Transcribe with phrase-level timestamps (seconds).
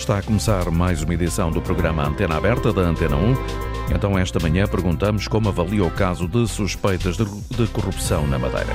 [0.00, 3.94] Está a começar mais uma edição do programa Antena Aberta da Antena 1.
[3.94, 8.72] Então, esta manhã perguntamos como avalia o caso de suspeitas de corrupção na Madeira.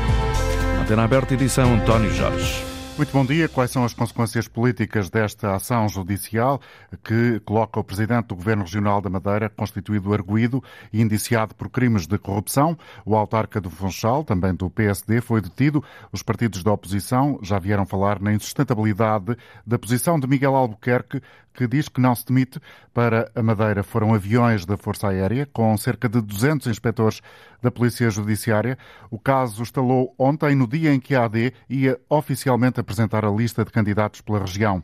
[0.80, 2.75] Antena Aberta, edição António Jorge.
[2.98, 3.50] Muito bom dia.
[3.50, 6.62] Quais são as consequências políticas desta ação judicial
[7.04, 10.64] que coloca o presidente do Governo Regional da Madeira, constituído arguído
[10.94, 12.78] e indiciado por crimes de corrupção?
[13.06, 15.84] O autarca do Funchal, também do PSD, foi detido.
[16.10, 19.36] Os partidos da oposição já vieram falar na insustentabilidade
[19.68, 21.22] da posição de Miguel Albuquerque,
[21.56, 22.60] que diz que não se demite.
[22.94, 27.22] Para a Madeira foram aviões da Força Aérea, com cerca de 200 inspectores
[27.62, 28.78] da Polícia Judiciária.
[29.10, 33.64] O caso estalou ontem, no dia em que a AD ia oficialmente apresentar a lista
[33.64, 34.84] de candidatos pela região.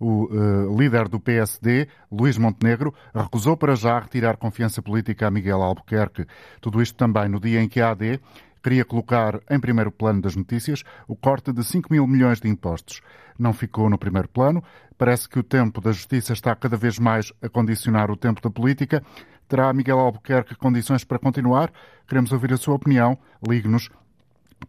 [0.00, 5.60] O uh, líder do PSD, Luís Montenegro, recusou para já retirar confiança política a Miguel
[5.60, 6.24] Albuquerque.
[6.60, 8.20] Tudo isto também no dia em que a AD
[8.62, 13.00] queria colocar em primeiro plano das notícias o corte de 5 mil milhões de impostos.
[13.38, 14.62] Não ficou no primeiro plano.
[14.98, 18.50] Parece que o tempo da justiça está cada vez mais a condicionar o tempo da
[18.50, 19.00] política.
[19.46, 21.72] Terá Miguel Albuquerque condições para continuar?
[22.08, 23.16] Queremos ouvir a sua opinião.
[23.48, 23.88] Ligue-nos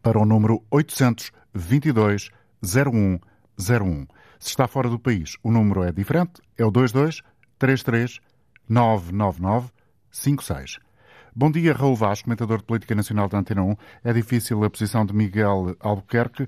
[0.04, 2.30] para o número 822
[2.64, 4.08] 0101.
[4.40, 6.42] Se está fora do país, o número é diferente.
[6.56, 7.22] É o 22
[7.58, 8.20] 33
[8.70, 9.72] 999
[10.12, 10.78] 56.
[11.36, 13.76] Bom dia, Raul Vaz, comentador de Política Nacional da Antena 1.
[14.04, 16.48] É difícil a posição de Miguel Albuquerque.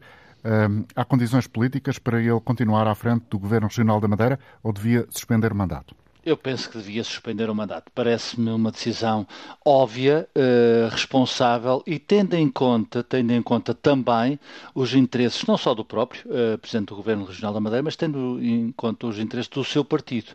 [0.96, 5.06] Há condições políticas para ele continuar à frente do Governo Regional da Madeira ou devia
[5.10, 5.96] suspender o mandato?
[6.24, 7.92] Eu penso que devia suspender o mandato.
[7.96, 9.26] Parece-me uma decisão
[9.66, 14.40] óbvia, uh, responsável e tendo em conta, tendo em conta também
[14.76, 18.38] os interesses não só do próprio uh, Presidente do Governo Regional da Madeira, mas tendo
[18.40, 20.30] em conta os interesses do seu partido.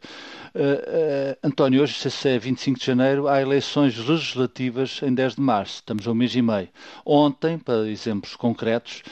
[0.56, 5.74] Uh, António, hoje, se é 25 de janeiro, há eleições legislativas em 10 de março.
[5.76, 6.68] Estamos a um mês e meio.
[7.04, 9.02] Ontem, para exemplos concretos,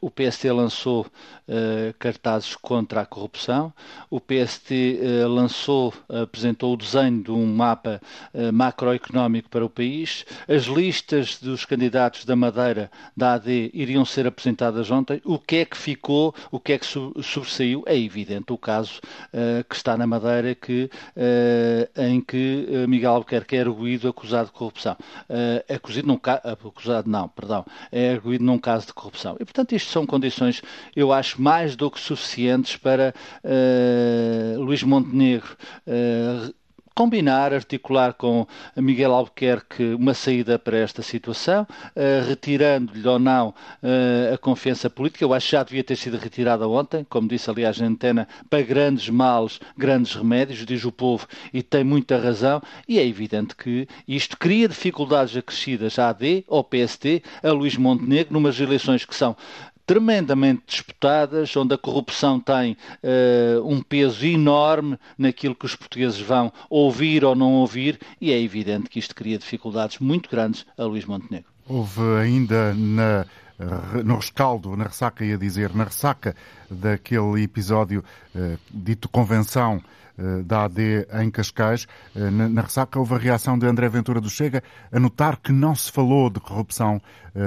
[0.00, 1.06] o PST lançou
[1.98, 3.72] cartazes contra a corrupção,
[4.08, 8.00] o PST lançou apresentou, apresentou o desenho de um mapa
[8.32, 10.24] uh, macroeconómico para o país.
[10.48, 15.20] As listas dos candidatos da Madeira, da AD, iriam ser apresentadas ontem.
[15.24, 17.82] O que é que ficou, o que é que sobressaiu?
[17.86, 19.00] É evidente o caso
[19.32, 24.52] uh, que está na Madeira que, uh, em que Miguel Albuquerque é arguído acusado de
[24.52, 24.96] corrupção.
[25.68, 29.36] é acusado, num acusado não, perdão, é arguído num caso de corrupção.
[29.40, 30.62] E, portanto, isto são condições,
[30.94, 33.14] eu acho, mais do que suficientes para
[34.58, 35.63] Luís Montenegro uh,
[36.94, 44.34] combinar, articular com Miguel Albuquerque uma saída para esta situação, uh, retirando-lhe ou não uh,
[44.34, 45.24] a confiança política.
[45.24, 48.62] Eu acho que já devia ter sido retirada ontem, como disse aliás na antena, para
[48.62, 53.88] grandes males, grandes remédios, diz o povo, e tem muita razão, e é evidente que
[54.06, 59.36] isto cria dificuldades acrescidas à AD, ao PST, a Luís Montenegro, numas eleições que são
[59.86, 66.52] tremendamente disputadas, onde a corrupção tem uh, um peso enorme naquilo que os portugueses vão
[66.70, 71.04] ouvir ou não ouvir, e é evidente que isto cria dificuldades muito grandes a Luís
[71.04, 71.50] Montenegro.
[71.66, 73.26] Houve ainda na
[74.04, 76.34] no rescaldo, na ressaca, ia dizer, na ressaca
[76.68, 79.80] daquele episódio uh, dito convenção
[80.44, 84.62] da AD em Cascais, na, na, ressaca houve a reação de André Ventura do Chega
[84.92, 87.02] a notar que não se falou de corrupção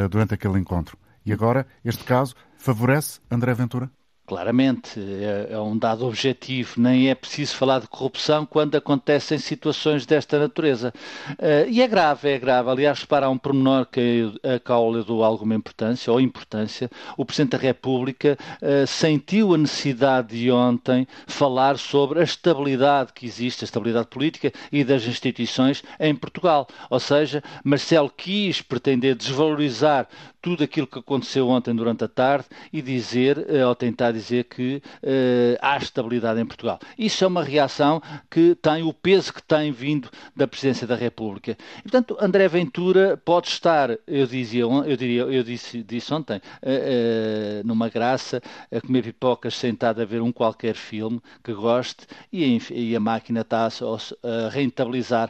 [0.09, 0.97] durante aquele encontro.
[1.27, 3.91] E agora, este caso favorece André Ventura?
[4.25, 6.81] Claramente, é, é, um dado objetivo.
[6.81, 10.93] Nem é preciso falar de corrupção quando acontecem situações desta natureza.
[11.31, 12.69] Uh, e é grave, é grave.
[12.69, 16.89] Aliás, repara, há um pormenor que a qual eu dou alguma importância, ou importância.
[17.17, 23.25] O Presidente da República uh, sentiu a necessidade de ontem falar sobre a estabilidade que
[23.25, 26.67] existe, a estabilidade política e das instituições em Portugal.
[26.89, 30.07] Ou seja, Marcelo quis pretender desvalorizar
[30.47, 34.81] tudo aquilo que aconteceu ontem durante a tarde e dizer, uh, ou tentar dizer que
[35.03, 36.79] uh, há estabilidade em Portugal.
[36.97, 41.57] Isso é uma reação que tem o peso que tem vindo da Presidência da República.
[41.79, 47.67] E, portanto, André Ventura pode estar, eu dizia, eu diria, eu disse, disse ontem, uh,
[47.67, 48.41] numa graça,
[48.71, 53.41] a comer pipocas sentado a ver um qualquer filme que goste e, e a máquina
[53.41, 55.29] está a, a rentabilizar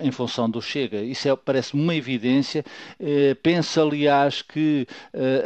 [0.00, 1.02] em função do Chega.
[1.02, 2.64] Isso é, parece-me uma evidência.
[3.42, 4.86] penso, aliás, que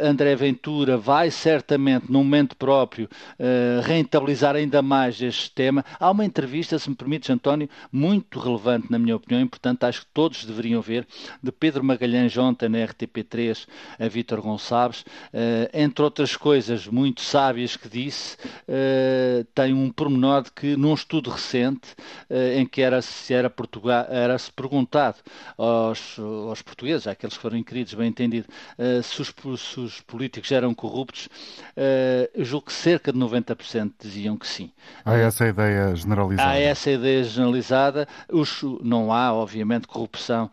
[0.01, 3.09] André Ventura vai certamente, num momento próprio
[3.39, 5.85] uh, rentabilizar ainda mais este tema.
[5.99, 10.01] Há uma entrevista, se me permites, António, muito relevante, na minha opinião, e portanto acho
[10.01, 11.07] que todos deveriam ver,
[11.41, 13.67] de Pedro Magalhães ontem na RTP3
[13.99, 18.37] a Vítor Gonçalves, uh, entre outras coisas muito sábias que disse,
[19.55, 21.95] tem um pormenor de que num estudo recente
[22.55, 25.17] em que era se era Portugal, era-se perguntado
[25.57, 28.47] aos, aos portugueses, àqueles que foram inquiridos, bem entendido,
[29.03, 31.29] se os, se, os, políticos eram corruptos,
[32.33, 34.71] eu julgo que cerca de 90% diziam que sim.
[35.03, 36.49] Há essa ideia generalizada.
[36.49, 38.07] Há essa ideia generalizada.
[38.31, 40.49] Os, não há, obviamente, corrupção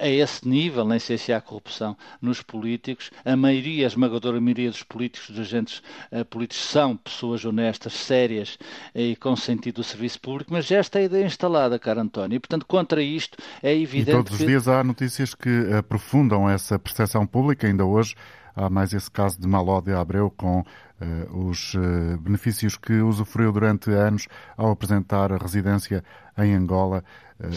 [0.00, 3.10] a esse nível, nem sei se há corrupção nos políticos.
[3.24, 5.82] A maioria, a esmagadora maioria dos políticos, dos agentes
[6.30, 8.58] políticos, são pessoas honestas, sérias
[8.94, 12.36] e com sentido do serviço público, mas esta é a ideia instalada, cara António.
[12.36, 14.10] E, portanto, contra isto é evidente.
[14.10, 14.46] E todos os que...
[14.46, 17.43] dias há notícias que aprofundam essa percepção pública.
[17.66, 18.14] Ainda hoje
[18.54, 23.52] há mais esse caso de Maló de Abreu com uh, os uh, benefícios que usufruiu
[23.52, 26.04] durante anos ao apresentar a residência
[26.38, 27.04] em Angola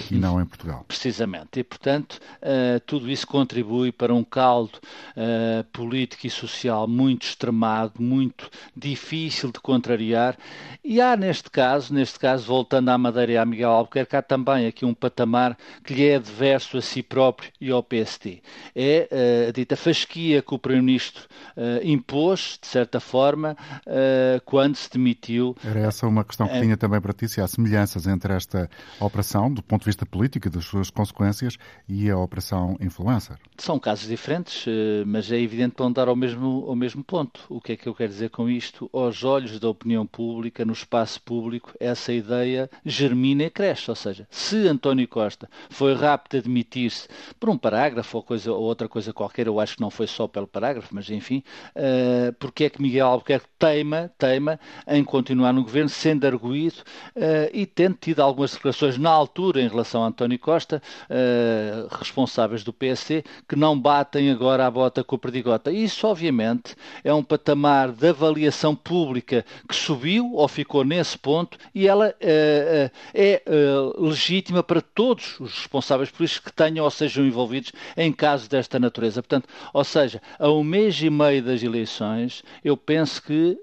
[0.10, 0.84] e não em Portugal.
[0.88, 1.60] Precisamente.
[1.60, 4.80] E, portanto, uh, tudo isso contribui para um caldo
[5.16, 10.36] uh, político e social muito extremado, muito difícil de contrariar.
[10.84, 14.66] E há, neste caso, neste caso, voltando à Madeira e à Miguel Albuquerque, há também
[14.66, 18.42] aqui um patamar que lhe é adverso a si próprio e ao PST.
[18.76, 21.24] É a dita fasquia que o Primeiro-Ministro
[21.84, 23.56] impôs, de certa forma,
[24.46, 25.56] quando se demitiu.
[25.64, 28.70] Era essa uma questão que tinha também para ti, se há semelhanças entre esta
[29.00, 33.38] operação, do ponto de vista político e das suas consequências, e a operação influencer?
[33.58, 37.42] São casos diferentes, eh, mas é evidente para andar ao mesmo, ao mesmo ponto.
[37.50, 38.90] O que é que eu quero dizer com isto?
[38.94, 43.90] Aos olhos da opinião pública, no espaço público, essa ideia germina e cresce.
[43.90, 47.08] Ou seja, se António Costa foi rápido a admitir-se
[47.40, 50.28] por um parágrafo ou, coisa, ou outra coisa qualquer, eu acho que não foi só
[50.28, 51.44] pelo parágrafo, mas enfim,
[51.76, 56.78] uh, porque é que Miguel Albuquerque teima, teima em continuar no governo, sendo arguído
[57.16, 62.64] uh, e tendo tido algumas declarações na altura em relação a António Costa, uh, responsáveis
[62.64, 65.72] do PSD, que não batem agora a bota com o perdigota.
[65.72, 71.88] Isso, obviamente, é um patamar de avaliação pública que subiu ou ficou nesse ponto e
[71.88, 73.42] ela uh, é
[73.98, 79.22] legítima para todos os responsáveis políticos que tenham ou sejam envolvidos em casos desta natureza.
[79.22, 83.58] Portanto, ou seja, a um mês e meio das eleições, eu penso que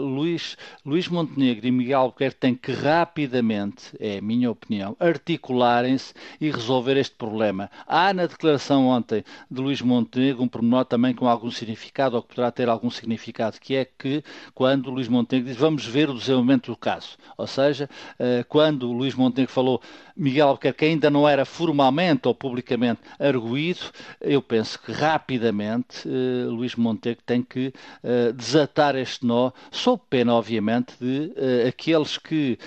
[0.00, 4.96] Luís, Luís Montenegro e Miguel Albuquerque têm que rapidamente, é a minha opinião,
[5.36, 7.70] articularem-se e resolver este problema.
[7.86, 12.28] Há na declaração ontem de Luís Montenegro um pormenor também com algum significado, ou que
[12.28, 14.24] poderá ter algum significado, que é que
[14.54, 17.16] quando Luís Montenegro diz vamos ver o desenvolvimento do caso.
[17.36, 17.88] Ou seja,
[18.18, 19.80] eh, quando Luís Montenegro falou
[20.16, 23.80] Miguel Albuquerque ainda não era formalmente ou publicamente arguído,
[24.18, 27.68] eu penso que rapidamente uh, Luís Montenegro tem que
[28.02, 31.32] uh, desatar este nó, sob pena, obviamente, de
[31.68, 32.58] aqueles que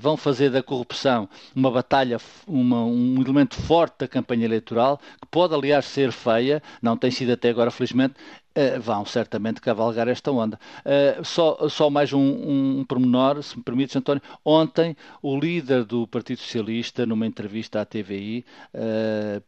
[0.00, 1.85] vão fazer da corrupção uma batalha,
[2.46, 7.32] uma, um elemento forte da campanha eleitoral, que pode, aliás, ser feia, não tem sido
[7.32, 8.14] até agora, felizmente,
[8.56, 10.58] Uh, vão certamente cavalgar esta onda.
[10.78, 14.22] Uh, só, só mais um, um, um pormenor, se me permites, António.
[14.42, 19.42] Ontem, o líder do Partido Socialista, numa entrevista à TVI, uh, eh,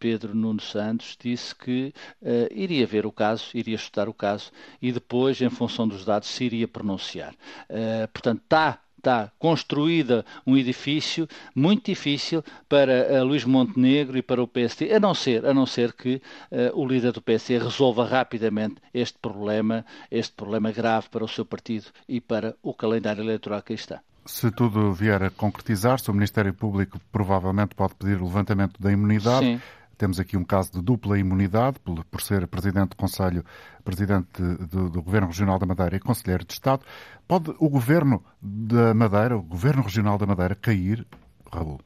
[0.00, 4.50] Pedro Nuno Santos disse que uh, iria ver o caso, iria estudar o caso
[4.80, 7.34] e depois, em função dos dados, se iria pronunciar.
[7.68, 14.42] Uh, portanto, está está construída um edifício muito difícil para uh, Luís Montenegro e para
[14.42, 18.06] o PST, a não ser, a não ser que uh, o líder do PST resolva
[18.06, 23.62] rapidamente este problema, este problema grave para o seu partido e para o calendário eleitoral
[23.62, 24.00] que está.
[24.26, 29.46] Se tudo vier a concretizar-se, o Ministério Público provavelmente pode pedir o levantamento da imunidade.
[29.46, 29.60] Sim.
[30.00, 33.44] Temos aqui um caso de dupla imunidade, por, por ser Presidente do Conselho,
[33.84, 36.82] Presidente do, do, Governo Regional da Madeira e Conselheiro de Estado.
[37.28, 41.06] Pode o Governo da Madeira, o Governo Regional da Madeira, cair,
[41.52, 41.78] Raul?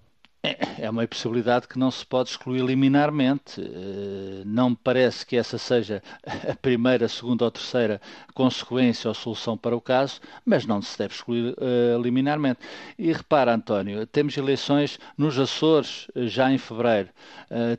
[0.78, 3.62] É uma possibilidade que não se pode excluir liminarmente.
[3.62, 6.02] Eh, não me parece que essa seja
[6.46, 7.98] a primeira, segunda ou terceira
[8.34, 12.60] consequência ou solução para o caso, mas não se deve excluir uh, liminarmente.
[12.98, 17.08] E repara, António, temos eleições nos Açores eh, já em fevereiro,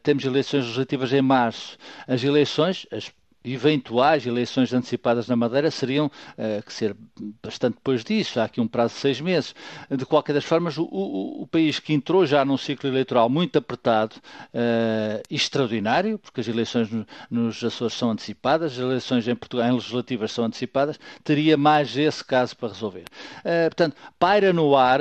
[0.01, 1.77] temos eleições legislativas em março.
[2.07, 3.11] As eleições, as
[3.45, 6.95] eventuais eleições antecipadas na Madeira seriam uh, que ser
[7.43, 9.53] bastante depois disso, há aqui um prazo de seis meses.
[9.89, 13.57] De qualquer das formas, o, o, o país que entrou já num ciclo eleitoral muito
[13.57, 19.67] apertado uh, extraordinário, porque as eleições no, nos Açores são antecipadas, as eleições em Portugal,
[19.69, 23.05] em legislativas são antecipadas, teria mais esse caso para resolver.
[23.39, 24.99] Uh, portanto, paira no ar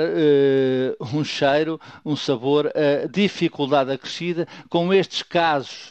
[1.13, 2.71] um cheiro, um sabor,
[3.11, 5.89] dificuldade acrescida com estes casos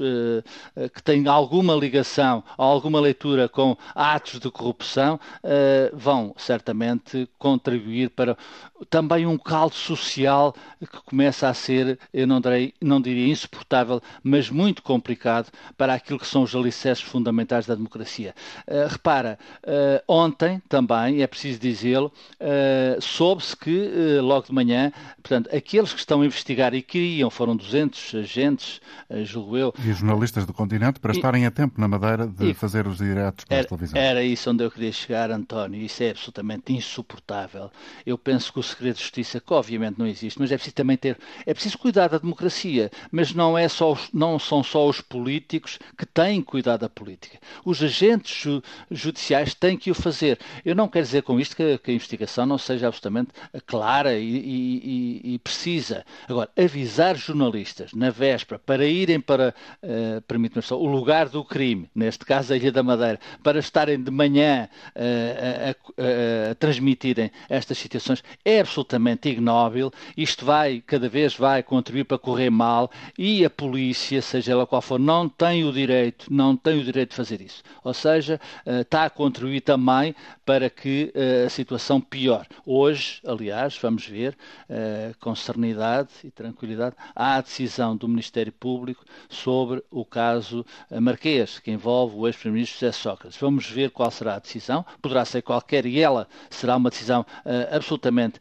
[0.95, 8.37] que têm alguma ligação alguma leitura com atos de corrupção, uh, vão certamente contribuir para
[8.85, 14.51] também um caldo social que começa a ser, eu não, direi, não diria insuportável, mas
[14.51, 18.35] muito complicado para aquilo que são os alicerces fundamentais da democracia.
[18.69, 25.49] Uh, repara, uh, ontem também, é preciso dizê-lo, uh, soube-se que logo de manhã, portanto,
[25.55, 28.81] aqueles que estão a investigar e queriam, foram 200 agentes,
[29.25, 29.75] julgo eu.
[29.79, 32.99] E jornalistas do continente para e, estarem a tempo na Madeira de e, fazer os
[32.99, 34.01] diretos para era, a televisão.
[34.01, 37.71] Era isso onde eu queria chegar, António, isso é absolutamente insuportável.
[38.05, 40.97] Eu penso que o segredo de justiça, que obviamente não existe, mas é preciso também
[40.97, 45.01] ter, é preciso cuidar da democracia, mas não, é só os, não são só os
[45.01, 47.39] políticos que têm que cuidar da política.
[47.65, 50.39] Os agentes ju, judiciais têm que o fazer.
[50.65, 53.31] Eu não quero dizer com isto que, que a investigação não seja absolutamente
[53.67, 56.05] clara e, e, e, precisa.
[56.29, 61.89] Agora, avisar jornalistas na véspera para irem para, uh, permite-me só, o lugar do crime,
[61.95, 67.31] neste caso a Ilha da Madeira, para estarem de manhã uh, a, a, a transmitirem
[67.49, 69.93] estas situações, é absolutamente ignóbil.
[70.17, 74.83] Isto vai, cada vez vai contribuir para correr mal e a polícia, seja ela qual
[74.83, 77.63] for, não tem o direito, não tem o direito de fazer isso.
[77.83, 82.49] Ou seja, uh, está a contribuir também para que uh, a situação piore.
[82.65, 84.37] Hoje, aliás, vamos ver
[84.69, 91.71] uh, com serenidade e tranquilidade a decisão do Ministério Público sobre o caso Marquês, que
[91.71, 93.39] envolve o ex-primeiro-ministro José Sócrates.
[93.39, 94.85] Vamos ver qual será a decisão.
[95.01, 97.25] Poderá ser qualquer e ela será uma decisão
[97.71, 98.41] absolutamente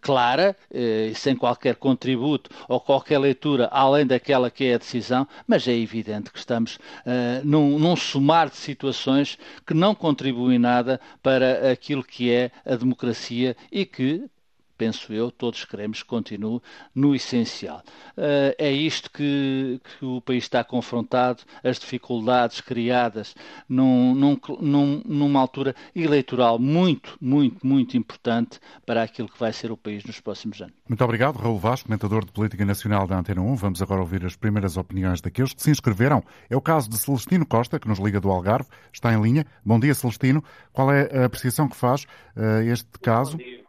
[0.00, 0.56] clara,
[1.14, 6.30] sem qualquer contributo ou qualquer leitura além daquela que é a decisão, mas é evidente
[6.30, 6.78] que estamos
[7.44, 13.56] num, num somar de situações que não contribuem nada para aquilo que é a democracia
[13.70, 14.24] e que,
[14.76, 16.60] penso eu, todos queremos que continue
[16.94, 17.82] no essencial.
[18.16, 23.34] Uh, é isto que, que, o país está confrontado, as dificuldades criadas
[23.68, 29.70] num, num, num, numa altura eleitoral muito, muito, muito importante para aquilo que vai ser
[29.70, 30.74] o país nos próximos anos.
[30.88, 33.56] Muito obrigado, Raul Vaz, comentador de Política Nacional da Antena 1.
[33.56, 36.22] Vamos agora ouvir as primeiras opiniões daqueles que se inscreveram.
[36.48, 39.46] É o caso de Celestino Costa, que nos liga do Algarve, está em linha.
[39.64, 40.42] Bom dia, Celestino.
[40.72, 42.04] Qual é a apreciação que faz
[42.36, 43.32] uh, este caso?
[43.32, 43.65] Bom dia.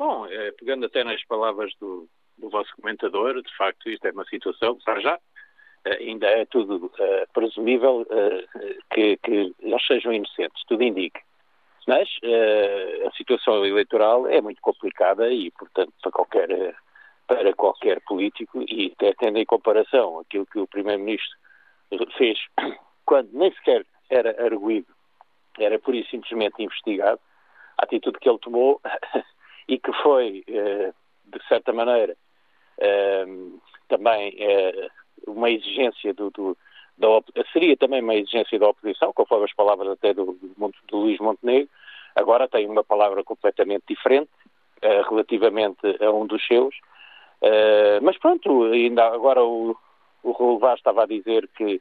[0.00, 4.24] Bom, é, pegando até nas palavras do, do, vosso comentador, de facto isto é uma
[4.24, 5.18] situação, para já,
[5.84, 8.06] eh, ainda é tudo uh, presumível
[8.94, 11.20] que, que, eles sejam inocentes, tudo indica.
[11.86, 12.08] Mas
[13.06, 16.74] a situação eleitoral é muito complicada e, portanto, para qualquer,
[17.26, 21.36] para qualquer político, e até tendo em comparação aquilo que o Primeiro-Ministro
[22.16, 22.38] fez
[23.04, 24.94] quando nem sequer era arguído,
[25.58, 27.20] era pura e simplesmente investigado,
[27.76, 28.80] a atitude que ele tomou
[29.70, 30.92] e que foi, eh,
[31.26, 32.16] de certa maneira,
[32.78, 33.24] eh,
[33.88, 34.88] também eh,
[35.28, 36.58] uma exigência do, do
[36.98, 37.06] da,
[37.52, 41.70] seria também uma exigência da oposição, conforme as palavras até do, do, do Luís Montenegro,
[42.16, 44.28] agora tem uma palavra completamente diferente
[45.08, 46.74] relativamente a um dos seus,
[48.02, 49.76] mas pronto, ainda agora o,
[50.22, 51.80] o Raul estava a dizer que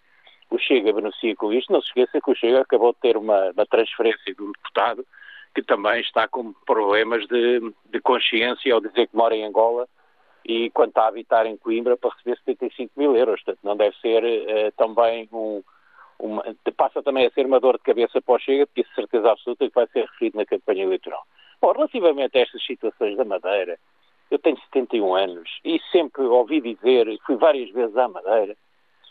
[0.50, 3.52] o Chega beneficia com isto, não se esqueça que o Chega acabou de ter uma,
[3.52, 5.06] uma transferência do deputado
[5.54, 9.88] que também está com problemas de, de consciência ao dizer que mora em Angola
[10.46, 13.42] e quando está a habitar em Coimbra para receber 75 mil euros.
[13.44, 15.64] Portanto, não deve ser uh, também um.
[16.18, 16.44] Uma,
[16.76, 19.68] passa também a ser uma dor de cabeça para o Chega, porque isso certeza absoluta
[19.68, 21.24] que vai ser referido na campanha eleitoral.
[21.62, 23.80] Bom, relativamente a estas situações da Madeira,
[24.30, 28.56] eu tenho 71 anos e sempre ouvi dizer, fui várias vezes à Madeira,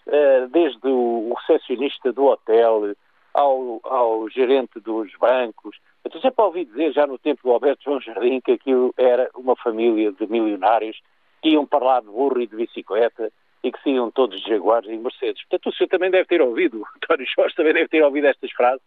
[0.06, 2.94] uh, desde o recepcionista do hotel
[3.38, 8.00] ao, ao gerente dos bancos, eu sempre ouvi dizer, já no tempo do Alberto João
[8.00, 11.00] Jardim, que aquilo era uma família de milionários
[11.40, 13.30] que iam para lá de burro e de bicicleta
[13.62, 15.42] e que iam todos de Jaguares e Mercedes.
[15.42, 18.50] Portanto, o senhor também deve ter ouvido, o António Jorge também deve ter ouvido estas
[18.52, 18.82] frases,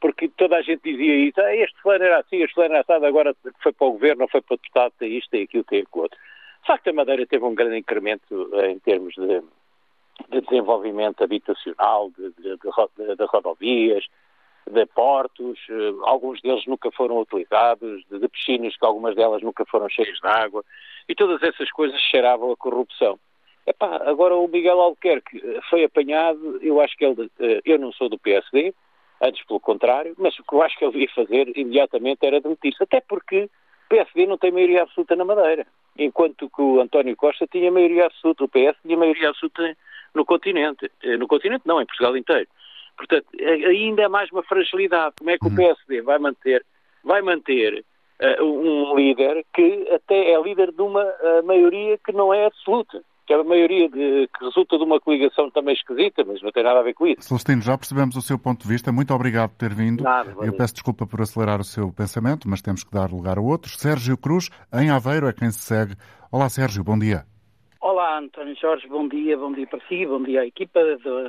[0.00, 3.04] porque toda a gente dizia isso, ah, este fulano era assim, este fulano era assado,
[3.04, 6.02] agora foi para o governo, foi para o deputado, tem isto, tem aquilo, tem aquilo
[6.04, 6.18] outro.
[6.62, 9.42] De facto, a Madeira teve um grande incremento eh, em termos de,
[10.28, 14.04] de desenvolvimento habitacional, de, de, de, de rodovias,
[14.70, 19.88] de portos, eh, alguns deles nunca foram utilizados, de, piscinas que algumas delas nunca foram
[19.88, 20.64] cheias de água,
[21.08, 23.18] e todas essas coisas cheiravam a corrupção.
[23.66, 27.92] Epá, agora o Miguel Albuquerque eh, foi apanhado, eu acho que ele, eh, eu não
[27.92, 28.74] sou do PSD,
[29.20, 32.82] antes pelo contrário, mas o que eu acho que ele devia fazer imediatamente era demitir-se,
[32.82, 35.66] até porque o PSD não tem maioria absoluta na Madeira,
[35.98, 39.76] enquanto que o António Costa tinha maioria absoluta, o PS tinha maioria absoluta
[40.14, 42.48] no continente, no continente não, em Portugal inteiro.
[42.96, 45.14] Portanto, ainda é mais uma fragilidade.
[45.18, 45.54] Como é que o hum.
[45.54, 46.64] PSD vai manter,
[47.02, 47.84] vai manter
[48.20, 53.02] uh, um líder que até é líder de uma uh, maioria que não é absoluta?
[53.26, 56.64] que é uma maioria de, que resulta de uma coligação também esquisita, mas não tem
[56.64, 57.22] nada a ver com isso.
[57.22, 58.90] Celestino, já percebemos o seu ponto de vista.
[58.90, 60.02] Muito obrigado por ter vindo.
[60.02, 63.40] Nada, Eu peço desculpa por acelerar o seu pensamento, mas temos que dar lugar a
[63.40, 63.76] outros.
[63.78, 65.94] Sérgio Cruz, em Aveiro, é quem se segue.
[66.32, 67.29] Olá, Sérgio, bom dia.
[67.82, 70.80] Olá, António Jorge, bom dia, bom dia para si, bom dia à equipa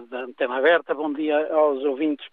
[0.09, 2.27] da Antena Aberta, bom dia aos ouvintes.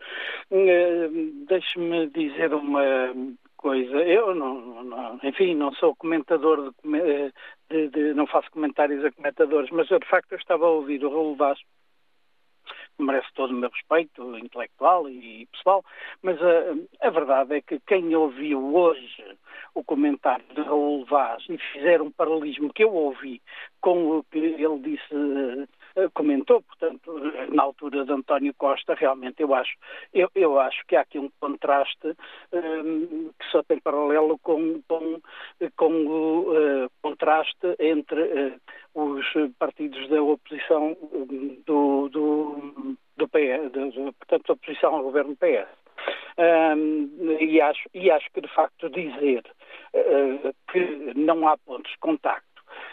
[0.50, 3.14] Uh, Deixe-me dizer uma
[3.56, 3.96] coisa.
[4.02, 7.32] Eu, não, não, enfim, não sou comentador, de,
[7.70, 11.04] de, de, não faço comentários a comentadores, mas eu, de facto, eu estava a ouvir
[11.04, 11.60] o Raul Vaz
[12.98, 15.84] merece todo o meu respeito intelectual e pessoal,
[16.22, 19.24] mas a, a, verdade é que quem ouviu hoje
[19.74, 23.40] o comentário de Raul Vaz e fizer um paralelismo que eu ouvi
[23.80, 25.66] com o que ele disse eh,
[26.14, 27.12] comentou, portanto,
[27.52, 29.76] na altura de António Costa, realmente eu acho,
[30.12, 32.08] eu, eu acho que há aqui um contraste
[32.52, 35.20] um, ehm, que só tem paralelo com, com,
[35.76, 38.60] com o uh, contraste entre uh,
[38.94, 39.26] os
[39.58, 40.96] partidos da oposição
[41.66, 43.72] do, do, do PS,
[44.18, 45.68] portanto, oposição ao governo PS.
[46.38, 49.42] Um, ehm, e, acho, e acho que, de facto, dizer
[49.94, 52.47] uh, que não há pontos de contacto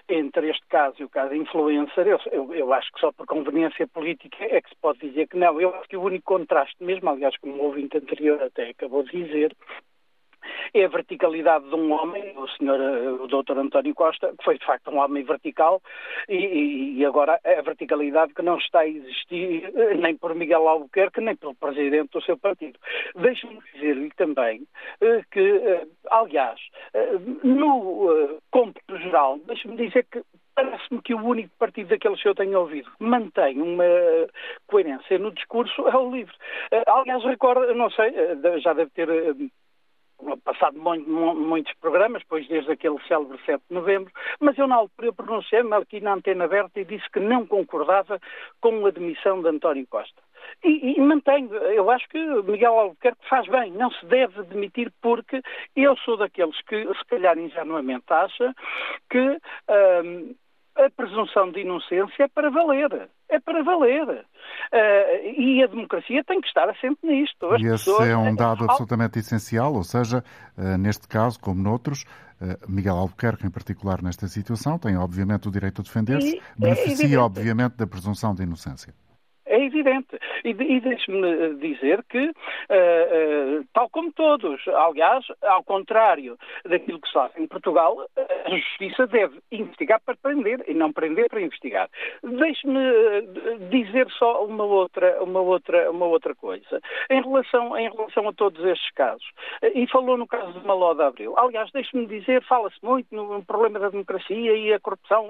[0.07, 3.87] entre este caso e o caso influencer, eu, eu, eu, acho que só por conveniência
[3.87, 5.59] política é que se pode dizer que não.
[5.59, 9.11] Eu acho que o único contraste, mesmo aliás, como o ouvinte anterior até acabou de
[9.11, 9.55] dizer,
[10.73, 14.57] é a verticalidade de um homem, o senhor, eh, o doutor António Costa, que foi
[14.57, 15.81] de facto um homem vertical,
[16.27, 21.21] e, e agora a verticalidade que não está a existir eh, nem por Miguel Albuquerque,
[21.21, 22.79] nem pelo presidente do seu partido.
[23.15, 24.67] Deixe-me dizer-lhe também
[25.01, 26.59] eh, que, aliás,
[27.43, 30.21] no cômputo geral, deixe-me dizer que
[30.55, 33.83] parece-me que o único partido daqueles que eu tenho ouvido mantém uma
[34.67, 36.35] coerência no discurso é o LIVRE.
[36.87, 38.13] Aliás, recordo, não sei,
[38.61, 39.09] já deve ter
[40.43, 45.13] passado muito, muitos programas, depois desde aquele célebre 7 de novembro, mas eu na altura
[45.13, 48.19] pronunciei-me aqui na antena aberta e disse que não concordava
[48.61, 50.21] com a demissão de António Costa.
[50.63, 55.41] E, e mantenho, eu acho que Miguel Albuquerque faz bem, não se deve demitir porque
[55.75, 58.53] eu sou daqueles que, se calhar ingenuamente, acha
[59.09, 59.39] que
[60.03, 60.35] hum,
[60.75, 63.09] a presunção de inocência é para valer.
[63.29, 64.07] É para valer.
[64.07, 67.45] Uh, e a democracia tem que estar assente nisto.
[67.47, 68.07] As e esse pessoas...
[68.07, 70.23] é um dado absolutamente essencial, ou seja,
[70.57, 72.03] uh, neste caso, como noutros,
[72.41, 77.19] uh, Miguel Albuquerque, em particular nesta situação, tem obviamente o direito de defender-se, beneficia, é
[77.19, 78.93] obviamente, da presunção de inocência.
[79.55, 80.19] É evidente.
[80.43, 87.07] E, e deixe-me dizer que, uh, uh, tal como todos, aliás, ao contrário daquilo que
[87.07, 91.89] se faz em Portugal, a justiça deve investigar para prender e não prender para investigar.
[92.21, 92.81] Deixe-me
[93.69, 96.81] dizer só uma outra, uma outra, uma outra coisa.
[97.09, 99.25] Em relação, em relação a todos estes casos,
[99.73, 103.79] e falou no caso de Maló de Abril, aliás, deixe-me dizer, fala-se muito no problema
[103.79, 105.27] da democracia e a corrupção,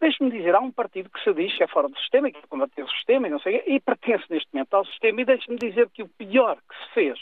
[0.00, 2.82] deixe-me dizer, há um partido que se diz que é fora do sistema, que combater
[2.82, 5.20] o sistema, não sei, e pertence neste momento ao sistema.
[5.20, 7.18] E deixe-me dizer que o pior que se fez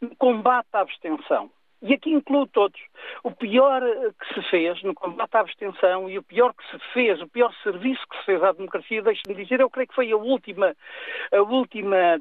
[0.00, 1.50] no combate à abstenção,
[1.82, 2.78] e aqui incluo todos,
[3.24, 6.78] o pior eh, que se fez no combate à abstenção e o pior que se
[6.92, 10.12] fez, o pior serviço que se fez à democracia, deixe-me dizer, eu creio que foi
[10.12, 10.76] a última,
[11.32, 12.20] a última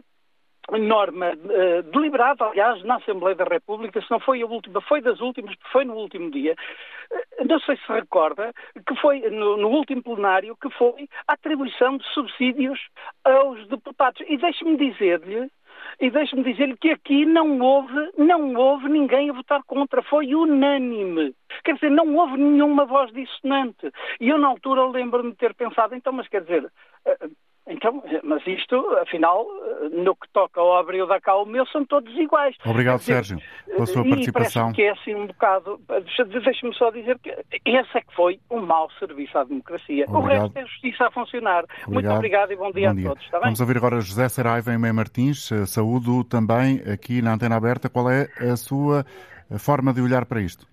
[0.77, 5.19] norma uh, deliberada, aliás, na Assembleia da República, se não foi a última, foi das
[5.19, 6.55] últimas, foi no último dia.
[7.11, 8.53] Uh, não sei se recorda
[8.85, 12.79] que foi no, no, último plenário que foi a atribuição de subsídios
[13.23, 14.21] aos deputados.
[14.27, 15.49] E deixe-me dizer-lhe
[15.99, 21.33] e deixe-me dizer-lhe que aqui não houve, não houve ninguém a votar contra, foi unânime.
[21.63, 23.91] Quer dizer, não houve nenhuma voz dissonante.
[24.19, 26.71] E eu, na altura, lembro-me de ter pensado, então, mas quer dizer,
[27.69, 29.47] então, mas isto, afinal,
[29.91, 32.55] no que toca ao Abril da Cal, o meu são todos iguais.
[32.65, 34.73] Obrigado, dizer, Sérgio, pela sua participação.
[34.73, 35.79] que é assim um bocado.
[36.43, 37.29] Deixe-me só dizer que
[37.65, 40.05] esse é que foi um mau serviço à democracia.
[40.07, 40.23] Obrigado.
[40.23, 41.63] O resto é justiça a funcionar.
[41.63, 41.93] Obrigado.
[41.93, 43.23] Muito obrigado e bom dia bom a todos.
[43.23, 45.51] Está Vamos ouvir agora José Saraiva em Meia Martins.
[45.51, 47.89] Eh, saúdo também aqui na Antena Aberta.
[47.89, 49.05] Qual é a sua
[49.59, 50.67] forma de olhar para isto?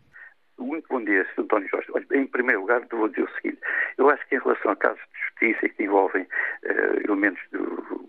[0.58, 1.42] Muito bom dia, Sr.
[1.42, 1.88] António Jorge.
[2.12, 3.58] Em primeiro lugar, vou dizer o seguinte.
[3.98, 7.42] Eu acho que em relação a casos de justiça que envolvem uh, elementos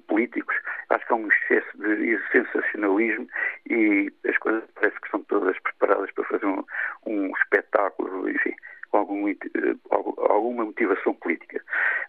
[0.07, 0.55] políticos,
[0.89, 3.27] acho que há um excesso de sensacionalismo
[3.69, 6.63] e as coisas parece que são todas preparadas para fazer um,
[7.05, 8.55] um espetáculo, enfim,
[8.89, 11.61] com algum, uh, alguma motivação política.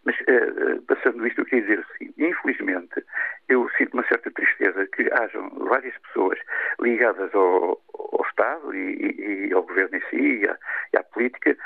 [0.05, 3.05] Mas, uh, passando isto, eu queria dizer assim, infelizmente,
[3.49, 6.39] eu sinto uma certa tristeza que hajam várias pessoas
[6.81, 10.57] ligadas ao, ao Estado e, e, ao governo em si e à,
[10.93, 11.57] e à, política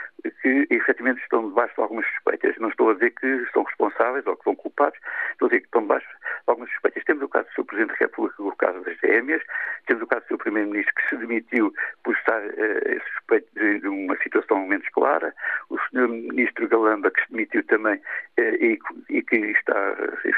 [0.41, 2.57] que efetivamente estão debaixo de algumas suspeitas.
[2.59, 4.99] Não estou a dizer que são responsáveis ou que são culpados,
[5.33, 7.05] estou a dizer que estão debaixo de algumas suspeitas.
[7.05, 7.65] Temos o caso do Sr.
[7.65, 9.43] Presidente da República, o caso das gêmeas,
[9.87, 10.39] temos o caso do Sr.
[10.39, 11.73] Primeiro-Ministro que se demitiu
[12.05, 15.35] por estar uh, suspeito de, de, uma situação menos clara,
[15.69, 16.07] o Sr.
[16.07, 18.01] Ministro Galamba que se demitiu também
[18.39, 18.79] e,
[19.11, 19.97] e, que está,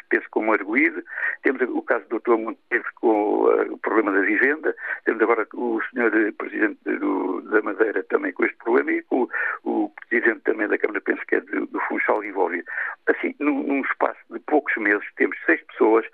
[0.08, 1.02] penso, como arguído.
[1.42, 2.38] Temos o caso do Dr.
[2.38, 4.74] Monteiro com o problema da vivenda.
[5.04, 6.32] Temos agora o Sr.
[6.38, 9.28] Presidente do, da Madeira também com este problema e com
[9.64, 12.64] o, o Presidente também da Câmara, penso que é do, do Funchal envolvido.
[13.06, 16.06] Assim, num, num, espaço de poucos meses, temos seis pessoas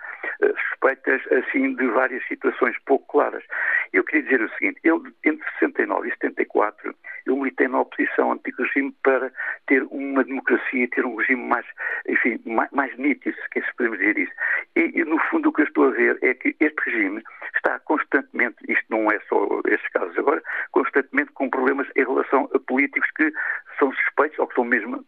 [0.69, 3.45] suspeitas, assim, de várias situações pouco claras.
[3.93, 6.95] Eu queria dizer o seguinte, eu, entre 69 e 74,
[7.27, 9.33] eu militei na oposição anti-regime para
[9.67, 11.67] ter uma democracia, ter um regime mais,
[12.09, 14.33] enfim, mais, mais nítido, se podemos dizer isso.
[14.77, 17.21] E, e, no fundo, o que eu estou a ver é que este regime
[17.57, 22.59] está constantemente, isto não é só estes casos agora, constantemente com problemas em relação a
[22.61, 23.33] políticos que
[23.81, 25.05] são suspeitos ou que são mesmo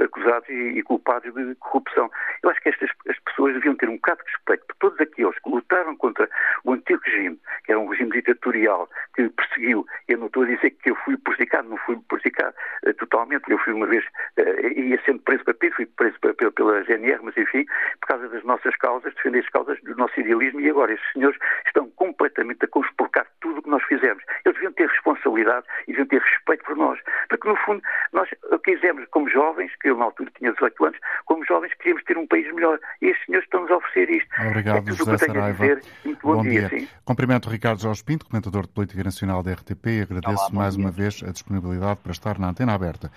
[0.00, 2.10] acusados e, culpados de corrupção.
[2.42, 5.48] Eu acho que estas as pessoas deviam ter um bocado de respeito todos aqueles que
[5.48, 6.28] lutaram contra
[6.62, 9.86] o antigo regime, que era um regime ditatorial, que perseguiu.
[10.08, 12.54] Eu não estou a dizer que eu fui prejudicado, não fui prejudicado
[12.86, 13.50] uh, totalmente.
[13.50, 14.04] Eu fui uma vez,
[14.38, 17.64] uh, ia sendo preso para PIS, fui preso pela, pela GNR, mas enfim,
[18.02, 21.38] por causa das nossas causas, defender as causas do nosso idealismo e agora estes senhores
[21.66, 24.22] estão completamente a conspurcar tudo o que nós fizemos.
[24.44, 24.90] Eles deviam ter
[25.24, 26.98] responsabilidade e deviam ter respeito por nós.
[27.28, 27.82] Porque, no fundo,
[28.12, 28.28] nós
[28.64, 32.26] quisemos, como jovens, que eu na altura tinha 18 anos, como jovens queríamos ter um
[32.26, 32.78] país melhor.
[33.00, 34.28] E estes senhores estão-nos a oferecer isto.
[34.46, 35.64] Obrigado, é José Saraiva.
[36.04, 36.68] Muito bom, bom dia.
[36.68, 36.88] dia.
[37.04, 40.76] Cumprimento o Ricardo Jorge Pinto, comentador de Política Nacional da RTP, e agradeço Olá, mais
[40.76, 40.84] dia.
[40.84, 43.10] uma vez a disponibilidade para estar na antena aberta.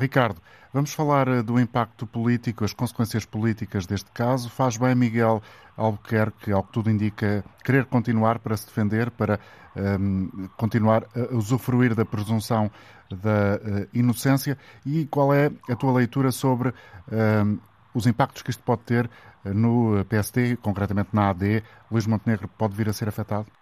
[0.00, 0.40] Ricardo,
[0.72, 4.48] vamos falar eh, do impacto político, as consequências políticas deste caso.
[4.48, 5.42] Faz bem Miguel
[5.76, 9.38] Albuquerque, ao que tudo indica, querer continuar para se defender, para
[9.76, 12.70] um, ehm, continuar a usufruir da presunção
[13.10, 14.56] da uh, inocência.
[14.86, 16.72] E qual é a tua leitura sobre um,
[17.12, 17.58] ehm,
[17.92, 19.10] os impactos que isto pode ter
[19.44, 21.62] eh, no PSD, concretamente na AD?
[21.90, 23.59] Luís Montenegro pode vir a ser afetado?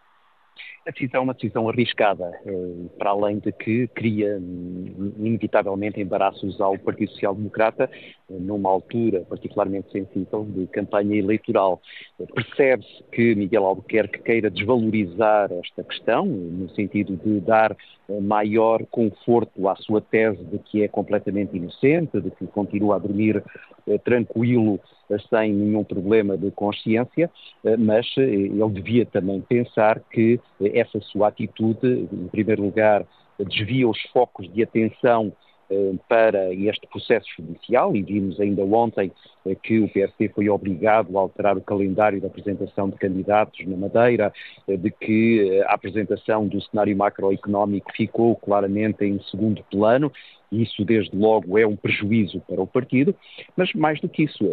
[0.89, 6.59] A decisão é uma decisão arriscada, eh, para além de que cria hum, inevitavelmente embaraços
[6.63, 11.83] ao Partido Social Democrata, eh, numa altura particularmente sensível de campanha eleitoral.
[12.35, 17.77] Percebe-se que Miguel Albuquerque queira desvalorizar esta questão, no sentido de dar
[18.09, 22.99] eh, maior conforto à sua tese de que é completamente inocente, de que continua a
[22.99, 23.45] dormir
[24.05, 24.81] tranquilo
[25.31, 27.31] sem nenhum problema de consciência,
[27.79, 33.05] mas ele devia também pensar que essa sua atitude, em primeiro lugar,
[33.39, 35.33] desvia os focos de atenção
[35.71, 39.13] eh, para este processo judicial e vimos ainda ontem
[39.45, 43.77] eh, que o PSD foi obrigado a alterar o calendário da apresentação de candidatos na
[43.77, 44.33] Madeira,
[44.67, 50.11] eh, de que a apresentação do cenário macroeconómico ficou claramente em segundo plano.
[50.51, 53.15] Isso, desde logo, é um prejuízo para o partido,
[53.57, 54.45] mas mais do que isso,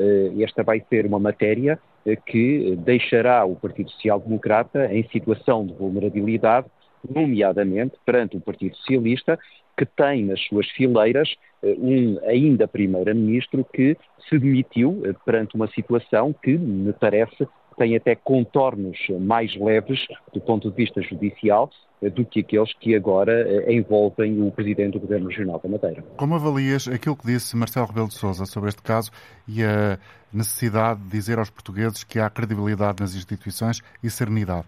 [0.42, 1.80] esta vai ser uma matéria
[2.26, 6.68] que deixará o Partido Social Democrata em situação de vulnerabilidade,
[7.10, 9.40] nomeadamente perante o Partido Socialista,
[9.78, 13.98] que tem nas suas fileiras eh, um ainda primeiro-ministro que
[14.30, 20.00] se demitiu eh, perante uma situação que, me parece, tem até contornos mais leves
[20.34, 21.70] do ponto de vista judicial
[22.02, 26.04] eh, do que aqueles que agora envolvem o Presidente do Governo Regional da Madeira.
[26.18, 29.12] Como avalias aquilo que disse Marcelo Rebelo de Sousa sobre este caso
[29.48, 29.98] e a
[30.34, 34.68] necessidade de dizer aos portugueses que há credibilidade nas instituições e serenidade?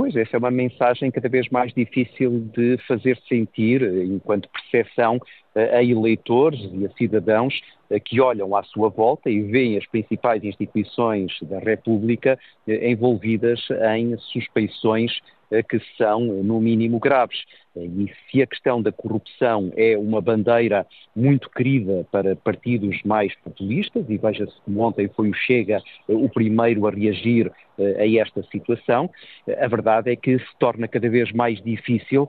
[0.00, 5.20] Pois, essa é uma mensagem cada vez mais difícil de fazer sentir enquanto percepção
[5.54, 9.86] eh, a eleitores e a cidadãos eh, que olham à sua volta e veem as
[9.86, 13.60] principais instituições da República eh, envolvidas
[13.96, 15.12] em suspeições
[15.68, 17.44] que são, no mínimo, graves.
[17.76, 24.04] E se a questão da corrupção é uma bandeira muito querida para partidos mais populistas,
[24.08, 29.10] e veja-se como ontem foi o Chega o primeiro a reagir a esta situação,
[29.58, 32.28] a verdade é que se torna cada vez mais difícil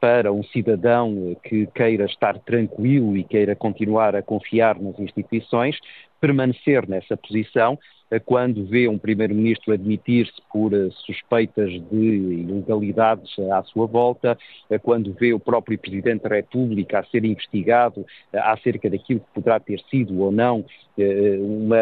[0.00, 5.76] para um cidadão que queira estar tranquilo e queira continuar a confiar nas instituições,
[6.20, 7.78] permanecer nessa posição
[8.20, 14.36] quando vê um primeiro-ministro admitir-se por eh, suspeitas de ilegalidades à sua volta,
[14.82, 19.58] quando vê o próprio Presidente da República a ser investigado eh, acerca daquilo que poderá
[19.58, 20.64] ter sido ou não
[20.98, 21.78] eh, uma,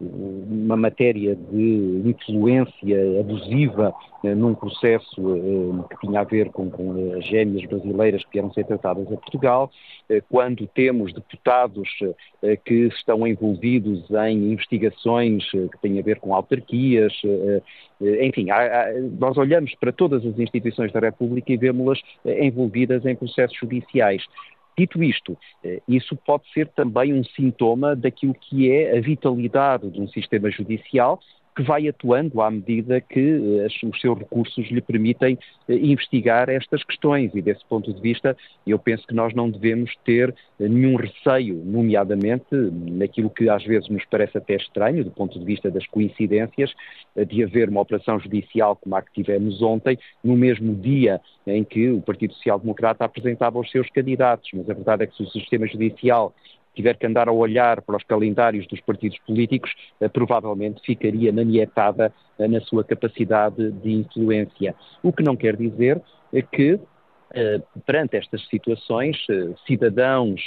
[0.00, 3.92] uma matéria de influência abusiva
[4.22, 5.16] num processo
[5.88, 9.70] que tinha a ver com, com as gêmeas brasileiras que vieram ser tratadas a Portugal,
[10.28, 11.88] quando temos deputados
[12.66, 17.62] que estão envolvidos em investigações questões eh, que têm a ver com autarquias, eh,
[18.02, 18.46] eh, enfim,
[19.18, 24.22] nós olhamos para todas as instituições da República e vemos-las envolvidas em processos judiciais.
[24.78, 25.36] Dito isto,
[25.86, 31.20] isso pode ser também um sintoma daquilo que é a vitalidade de um sistema judicial
[31.60, 37.30] que vai atuando à medida que os seus recursos lhe permitem investigar estas questões.
[37.34, 42.46] E desse ponto de vista, eu penso que nós não devemos ter nenhum receio, nomeadamente
[42.52, 46.72] naquilo que às vezes nos parece até estranho, do ponto de vista das coincidências,
[47.28, 51.90] de haver uma operação judicial como a que tivemos ontem, no mesmo dia em que
[51.90, 54.48] o Partido Social Democrata apresentava os seus candidatos.
[54.54, 56.34] Mas a verdade é que se o sistema judicial
[56.74, 62.12] tiver que andar a olhar para os calendários dos partidos políticos, eh, provavelmente ficaria manietada
[62.38, 64.74] eh, na sua capacidade de influência.
[65.02, 66.00] O que não quer dizer
[66.32, 66.78] é que
[67.32, 69.16] eh, perante estas situações,
[69.66, 70.40] cidadãos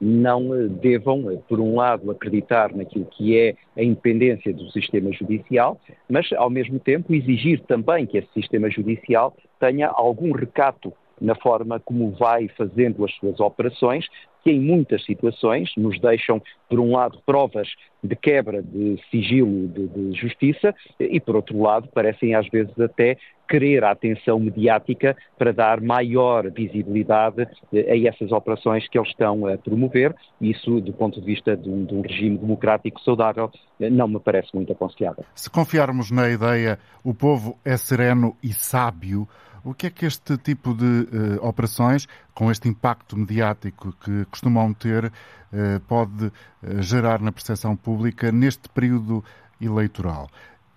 [0.00, 6.32] não devam, por um lado, acreditar naquilo que é a independência do sistema judicial, mas,
[6.32, 12.10] ao mesmo tempo, exigir também que esse sistema judicial tenha algum recato na forma como
[12.12, 14.06] vai fazendo as suas operações,
[14.42, 17.68] que em muitas situações nos deixam, por um lado, provas
[18.02, 23.16] de quebra de sigilo de, de justiça e, por outro lado, parecem às vezes até
[23.48, 29.58] querer a atenção mediática para dar maior visibilidade a essas operações que eles estão a
[29.58, 30.14] promover.
[30.40, 34.48] Isso, do ponto de vista de um, de um regime democrático saudável, não me parece
[34.54, 35.24] muito aconselhável.
[35.34, 39.28] Se confiarmos na ideia o povo é sereno e sábio,
[39.64, 44.72] o que é que este tipo de uh, operações, com este impacto mediático que costumam
[44.74, 49.24] ter, uh, pode uh, gerar na percepção pública neste período
[49.60, 50.28] eleitoral?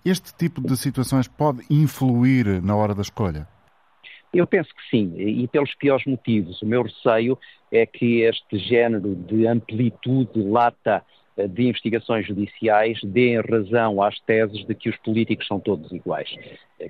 [0.04, 3.48] Este tipo de situações pode influir na hora da escolha?
[4.32, 6.60] Eu penso que sim, e pelos piores motivos.
[6.62, 7.38] O meu receio
[7.72, 11.02] é que este género de amplitude lata
[11.48, 16.34] de investigações judiciais deem razão às teses de que os políticos são todos iguais.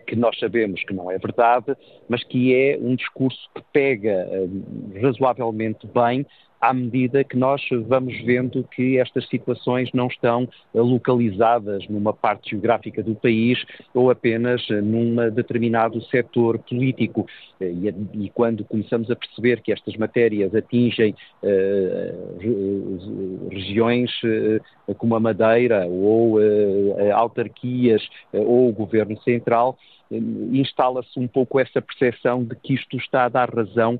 [0.06, 1.76] Que nós sabemos que não é verdade,
[2.08, 6.26] mas que é um discurso que pega eh, razoavelmente bem
[6.60, 13.02] à medida que nós vamos vendo que estas situações não estão localizadas numa parte geográfica
[13.02, 13.62] do país
[13.94, 17.26] ou apenas num determinado setor político.
[17.60, 25.20] E, e, quando começamos a perceber que estas matérias atingem uh, regiões uh, como a
[25.20, 29.76] Madeira ou uh, autarquias ou o governo central,
[30.10, 33.98] instala-se um pouco essa percepção de que isto está a dar razão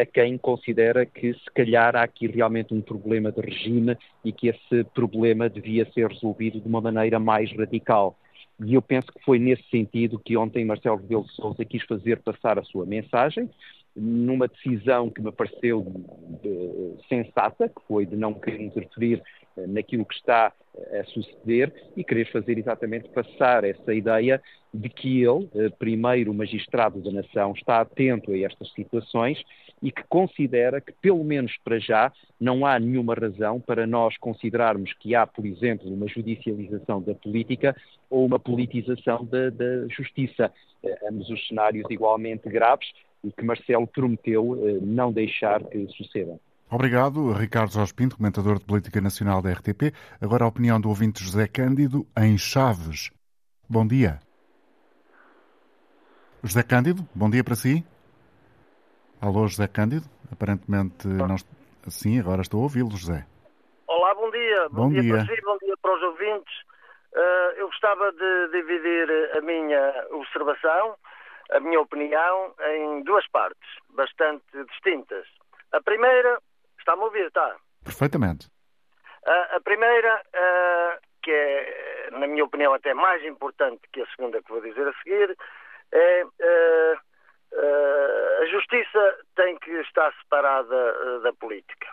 [0.00, 4.48] a quem considera que se calhar há aqui realmente um problema de regime e que
[4.48, 8.16] esse problema devia ser resolvido de uma maneira mais radical.
[8.64, 12.20] E eu penso que foi nesse sentido que ontem Marcelo Rebelo de Sousa quis fazer
[12.20, 13.50] passar a sua mensagem,
[13.94, 15.84] numa decisão que me pareceu
[16.42, 19.22] de, sensata, que foi de não querer interferir
[19.56, 20.61] eh, naquilo que está eh,
[21.00, 27.00] a suceder e querer fazer exatamente passar essa ideia de que ele, eh, primeiro magistrado
[27.00, 29.42] da nação, está atento a estas situações
[29.82, 34.92] e que considera que, pelo menos para já, não há nenhuma razão para nós considerarmos
[34.94, 37.76] que há, por exemplo, uma judicialização da política
[38.08, 40.50] ou uma politização da, da justiça.
[40.82, 42.88] Eh, ambos os cenários igualmente graves
[43.22, 46.40] e que Marcelo prometeu eh, não deixar que sucedam.
[46.72, 49.92] Obrigado, Ricardo Jorge Pinto, comentador de Política Nacional da RTP.
[50.22, 53.12] Agora a opinião do ouvinte José Cândido, em Chaves.
[53.68, 54.20] Bom dia.
[56.42, 57.84] José Cândido, bom dia para si.
[59.20, 60.06] Alô, José Cândido?
[60.32, 61.36] Aparentemente não.
[61.88, 63.26] Sim, agora estou a ouvi-lo, José.
[63.86, 64.68] Olá, bom dia.
[64.70, 66.54] Bom, bom dia, dia, para si, bom dia para os ouvintes.
[67.14, 70.96] Uh, eu gostava de dividir a minha observação,
[71.50, 75.26] a minha opinião, em duas partes, bastante distintas.
[75.70, 76.38] A primeira,
[76.82, 77.56] está-me a ouvir, está?
[77.84, 78.46] Perfeitamente.
[79.26, 84.42] Uh, a primeira, uh, que é, na minha opinião, até mais importante que a segunda
[84.42, 85.36] que vou dizer a seguir,
[85.92, 86.24] é
[87.52, 91.86] Uh, a justiça tem que estar separada uh, da política.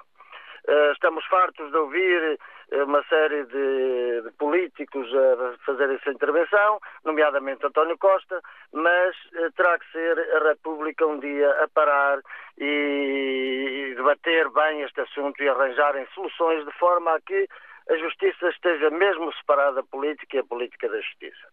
[0.68, 2.40] Uh, estamos fartos de ouvir
[2.72, 9.16] uma série de, de, políticos a fazer essa intervenção, nomeadamente António Costa, mas
[9.56, 12.20] terá que ser a República um dia a parar
[12.58, 17.48] e, e debater bem este assunto e arranjarem soluções de forma a que
[17.90, 21.48] a justiça esteja mesmo separada da política e a política da justiça.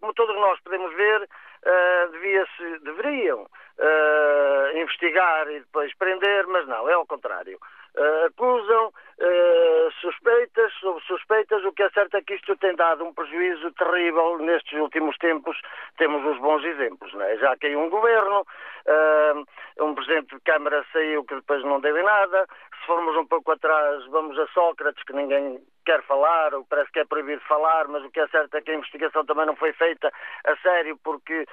[0.00, 1.28] como todos nós podemos ver,
[1.66, 7.58] uh, devia-se, deveriam uh, investigar e depois prender, mas não, é ao contrário.
[7.96, 13.04] Uh, acusam uh, suspeitas sobre suspeitas, o que é certo é que isto tem dado
[13.04, 15.60] um prejuízo terrível nestes últimos tempos.
[15.96, 17.36] Temos os bons exemplos, não é?
[17.38, 22.02] Já caiu um governo, uh, um presidente de Câmara saiu que depois não deu em
[22.02, 22.46] nada.
[22.80, 27.00] Se formos um pouco atrás, vamos a Sócrates, que ninguém quer falar, ou parece que
[27.00, 29.72] é proibido falar, mas o que é certo é que a investigação também não foi
[29.72, 30.12] feita
[30.44, 31.46] a sério, porque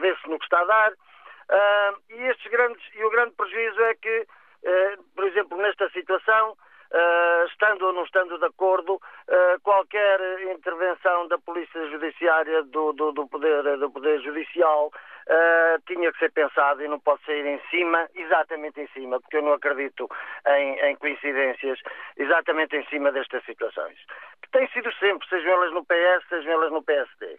[0.00, 0.92] vê-se no que está a dar.
[2.10, 4.26] E estes grandes e o grande prejuízo é que,
[5.14, 10.20] por exemplo, nesta situação, uh, estando ou não estando de acordo, uh, qualquer
[10.52, 14.92] intervenção da Polícia Judiciária, do, do, do, poder, do poder Judicial,
[15.86, 19.42] tinha que ser pensado e não pode sair em cima, exatamente em cima, porque eu
[19.42, 20.06] não acredito
[20.46, 21.80] em, em coincidências,
[22.18, 23.96] exatamente em cima destas situações.
[24.42, 27.38] Que têm sido sempre, sejam elas no PS, sejam elas no PSD.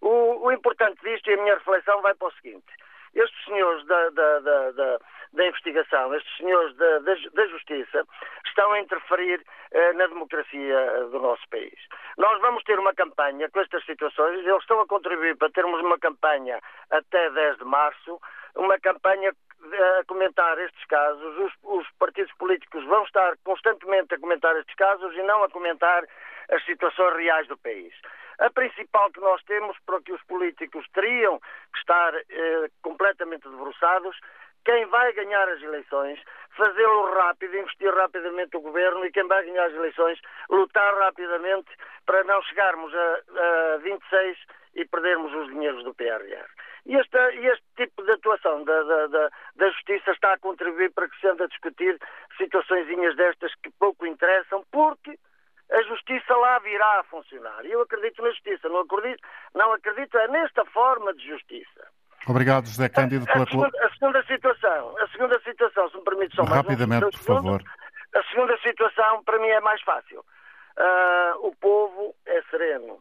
[0.00, 2.66] O, o importante disto, e a minha reflexão vai para o seguinte,
[3.14, 4.98] estes senhores da, da, da, da
[5.32, 8.04] da investigação, estes senhores da, da, da Justiça,
[8.46, 11.78] estão a interferir eh, na democracia eh, do nosso país.
[12.18, 15.98] Nós vamos ter uma campanha com estas situações, eles estão a contribuir para termos uma
[15.98, 18.20] campanha até 10 de março,
[18.56, 19.32] uma campanha
[19.72, 24.74] eh, a comentar estes casos, os, os, partidos políticos vão estar constantemente a comentar estes
[24.74, 26.04] casos e não a comentar
[26.50, 27.94] as situações reais do país.
[28.38, 34.18] A principal que nós temos para que os políticos teriam que estar eh, completamente debruçados
[34.64, 36.20] quem vai ganhar as eleições,
[36.56, 41.70] fazê-lo rápido, investir rapidamente o governo e quem vai ganhar as eleições, lutar rapidamente
[42.06, 44.38] para não chegarmos a, a 26
[44.74, 46.48] e perdermos os dinheiros do PRR.
[46.86, 51.08] E este, este tipo de atuação da, da, da, da, Justiça está a contribuir para
[51.08, 51.98] que se ande a discutir
[52.36, 55.18] situações destas que pouco interessam, porque
[55.70, 57.64] a Justiça lá virá a funcionar.
[57.64, 59.22] E eu acredito na Justiça, não acredito,
[59.54, 61.88] não acredito é nesta forma de Justiça.
[62.28, 63.44] Obrigado, José Cândido, pela...
[63.44, 67.10] A segunda, a segunda situação, a segunda situação, se me permite só mais Rapidamente, um
[67.10, 67.62] por favor.
[68.14, 70.20] A segunda situação, para mim, é mais fácil.
[70.20, 72.94] Uh, o povo é sereno.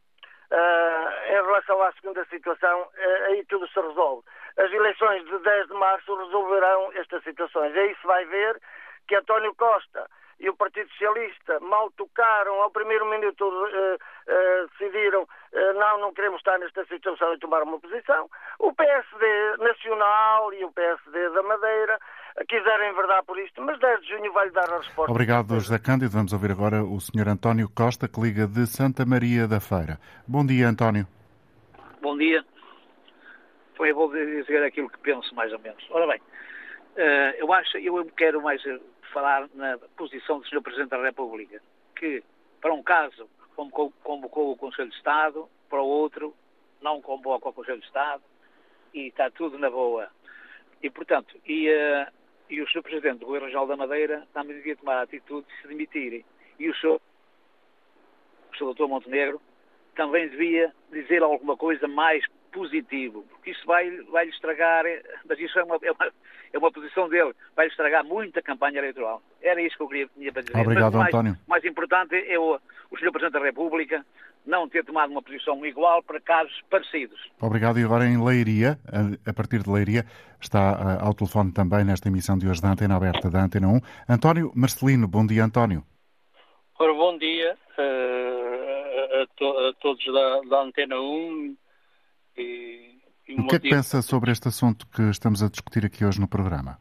[0.52, 4.24] Uh, em relação à segunda situação, uh, aí tudo se resolve.
[4.58, 7.76] As eleições de 10 de março resolverão estas situações.
[7.76, 8.60] Aí se vai ver
[9.08, 15.24] que António Costa e o Partido Socialista mal tocaram ao primeiro minuto, uh, uh, decidiram
[15.24, 18.30] uh, não, não queremos estar nesta situação e tomar uma posição.
[18.60, 22.00] O PSD Nacional e o PSD da Madeira
[22.48, 25.12] quiserem verdade por isto, mas 10 de junho vai-lhe dar a resposta.
[25.12, 26.12] Obrigado, José Cândido.
[26.12, 27.28] Vamos ouvir agora o Sr.
[27.28, 30.00] António Costa, que liga de Santa Maria da Feira.
[30.28, 31.06] Bom dia, António.
[32.02, 32.46] Bom dia.
[33.76, 35.86] Foi vou dizer aquilo que penso, mais ou menos.
[35.90, 36.22] Ora bem,
[37.38, 38.62] eu acho, eu quero mais
[39.14, 40.62] falar na posição do Sr.
[40.62, 41.62] Presidente da República,
[41.96, 42.24] que,
[42.62, 43.30] para um caso,
[44.04, 46.34] convocou o Conselho de Estado, para o outro,
[46.82, 48.24] não convoca o Conselho de Estado,
[48.94, 50.10] e está tudo na boa.
[50.82, 52.12] E, portanto, e, uh,
[52.50, 52.82] e o Sr.
[52.82, 56.26] Presidente do Governo Regional da Madeira também devia tomar a atitude de se demitirem.
[56.58, 56.70] E.
[56.70, 57.00] O Sr.
[58.74, 58.88] Dr.
[58.88, 59.42] Montenegro
[59.96, 64.84] também devia dizer alguma coisa mais positivo, porque isso vai, vai lhe estragar,
[65.28, 66.12] mas isso é uma, é uma,
[66.54, 69.22] é uma posição dele, vai lhe estragar muita campanha eleitoral.
[69.42, 70.58] Era isso que eu queria, tinha para dizer.
[70.58, 71.38] Obrigado, mas, António.
[71.48, 72.60] O mais importante é o,
[72.92, 73.12] o Sr.
[73.12, 74.06] Presidente da República
[74.46, 77.20] não ter tomado uma posição igual para casos parecidos.
[77.42, 77.80] Obrigado.
[77.80, 78.80] E agora em Leiria,
[79.26, 80.06] a partir de Leiria,
[80.42, 83.80] está ao telefone também nesta emissão de hoje da Antena Aberta da Antena 1.
[84.10, 85.84] António Marcelino, bom dia, António.
[86.80, 91.56] Ora, bom dia uh, a, to, a, todos da, da Antena 1
[92.40, 96.06] e, e o que é que pensa sobre este assunto que estamos a discutir aqui
[96.06, 96.80] hoje no programa?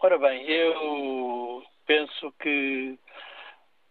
[0.00, 2.98] Ora bem, eu penso que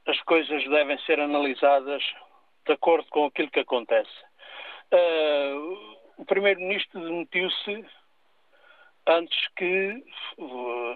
[0.07, 2.03] as coisas devem ser analisadas
[2.65, 4.11] de acordo com aquilo que acontece.
[4.91, 7.85] Uh, o Primeiro-Ministro demitiu-se
[9.07, 10.03] antes que,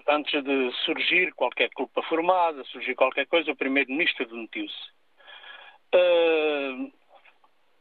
[0.08, 4.94] antes de surgir qualquer culpa formada, surgir qualquer coisa, o Primeiro-Ministro demitiu-se.
[5.94, 6.92] Uh,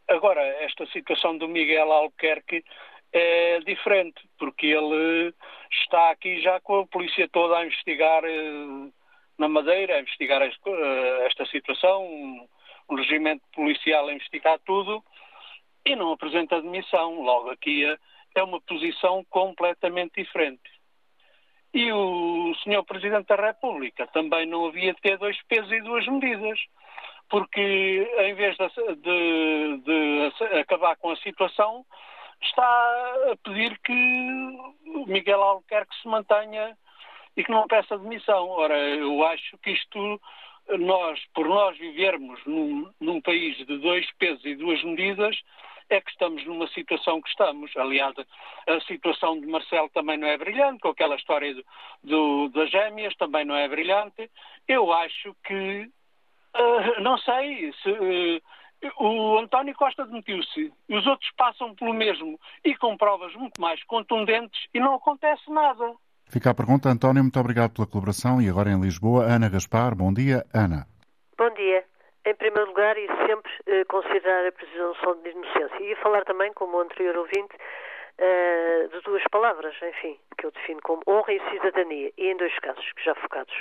[0.08, 2.64] Agora, esta situação do Miguel Albuquerque
[3.14, 5.34] é diferente, porque ele
[5.72, 8.92] está aqui já com a polícia toda a investigar eh,
[9.38, 12.48] na Madeira, a investigar eh, esta situação,
[12.88, 15.04] o regimento policial a investigar tudo,
[15.86, 17.22] e não apresenta admissão.
[17.22, 17.98] Logo aqui é,
[18.36, 20.62] é uma posição completamente diferente.
[21.74, 22.84] E o Sr.
[22.84, 26.60] Presidente da República também não havia de ter dois pesos e duas medidas
[27.34, 31.84] porque em vez de, de, de, acabar com a situação,
[32.40, 32.64] está
[33.32, 33.92] a pedir que
[35.08, 36.78] Miguel Albuquerque se mantenha
[37.36, 38.50] e que não peça demissão.
[38.50, 40.22] Ora, eu acho que isto,
[40.78, 45.36] nós, por nós vivermos num, num país de dois pesos e duas medidas,
[45.90, 47.76] é que estamos numa situação que estamos.
[47.76, 48.14] Aliás,
[48.68, 51.66] a situação de Marcelo também não é brilhante, com aquela história do,
[52.04, 54.30] do, das gêmeas também não é brilhante.
[54.68, 55.90] Eu acho que
[56.56, 58.42] Uh, não sei se uh,
[59.00, 64.68] o António Costa demitiu-se os outros passam pelo mesmo e com provas muito mais contundentes
[64.74, 65.94] e não acontece nada.
[66.30, 69.96] Fica a pergunta, António, muito obrigado pela colaboração e agora em Lisboa, Ana Gaspar.
[69.96, 70.86] Bom dia, Ana.
[71.38, 71.84] Bom dia.
[72.26, 75.84] Em primeiro lugar, e sempre uh, considerar a presunção de inocência.
[75.84, 77.54] E falar também, como o anterior ouvinte,
[78.20, 82.58] uh, de duas palavras, enfim, que eu defino como honra e cidadania, e em dois
[82.60, 83.54] casos, que já focados.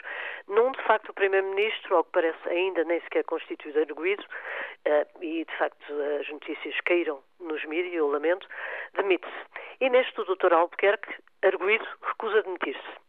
[0.48, 5.44] Num, de facto, o Primeiro-Ministro, ao que parece ainda nem sequer constituído arguído, uh, e
[5.44, 8.46] de facto as notícias caíram nos mídias, eu lamento,
[8.94, 9.62] demite-se.
[9.80, 10.52] E neste, o Dr.
[10.52, 13.02] Albuquerque, arguído, recusa demitir-se.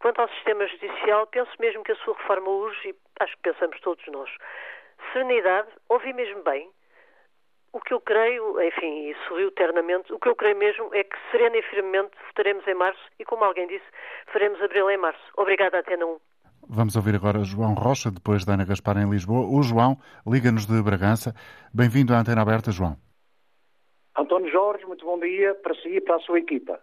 [0.00, 3.80] Quanto ao sistema judicial, penso mesmo que a sua reforma urge e acho que pensamos
[3.80, 4.30] todos nós.
[5.12, 6.68] Serenidade, ouvi mesmo bem,
[7.72, 11.16] o que eu creio, enfim, e sorriu eternamente, o que eu creio mesmo é que
[11.30, 13.84] serena e firmemente votaremos em março e, como alguém disse,
[14.32, 15.22] faremos abril em março.
[15.36, 16.16] Obrigada, Atena 1.
[16.68, 19.46] Vamos ouvir agora João Rocha, depois da Ana Gaspar em Lisboa.
[19.46, 19.96] O João
[20.26, 21.34] liga-nos de Bragança.
[21.74, 22.96] Bem-vindo à Antena Aberta, João.
[24.16, 26.78] António Jorge, muito bom dia para si e para a sua equipa.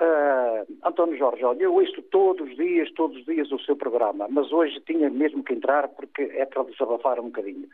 [0.00, 4.28] Uh, António Jorge, olha, eu ouço todos os dias, todos os dias o seu programa,
[4.30, 7.66] mas hoje tinha mesmo que entrar porque é para desabafar um bocadinho.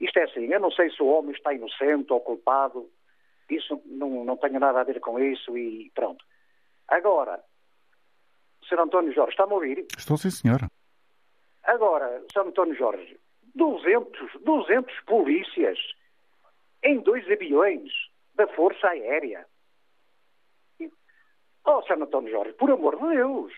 [0.00, 2.90] Isto é assim, eu não sei se o homem está inocente ou culpado,
[3.50, 6.24] isso não, não tenho nada a ver com isso e pronto.
[6.88, 7.42] Agora,
[8.68, 8.80] Sr.
[8.80, 9.86] António Jorge, está-me a ouvir?
[9.96, 10.68] Estou sim, senhora.
[11.62, 12.48] Agora, Sr.
[12.48, 13.18] António Jorge,
[13.54, 15.78] 200, 200 polícias
[16.82, 17.90] em dois aviões
[18.34, 19.46] da Força Aérea.
[21.66, 22.02] Oh, Sr.
[22.02, 23.52] António Jorge, por amor de Deus,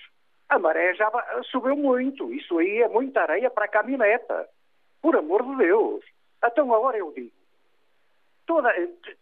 [0.49, 1.11] a maré já
[1.51, 2.33] subiu muito.
[2.33, 4.49] Isso aí é muita areia para a caminhoneta.
[5.03, 6.05] Por amor de Deus.
[6.45, 7.33] Então agora eu digo.
[8.47, 8.73] Toda,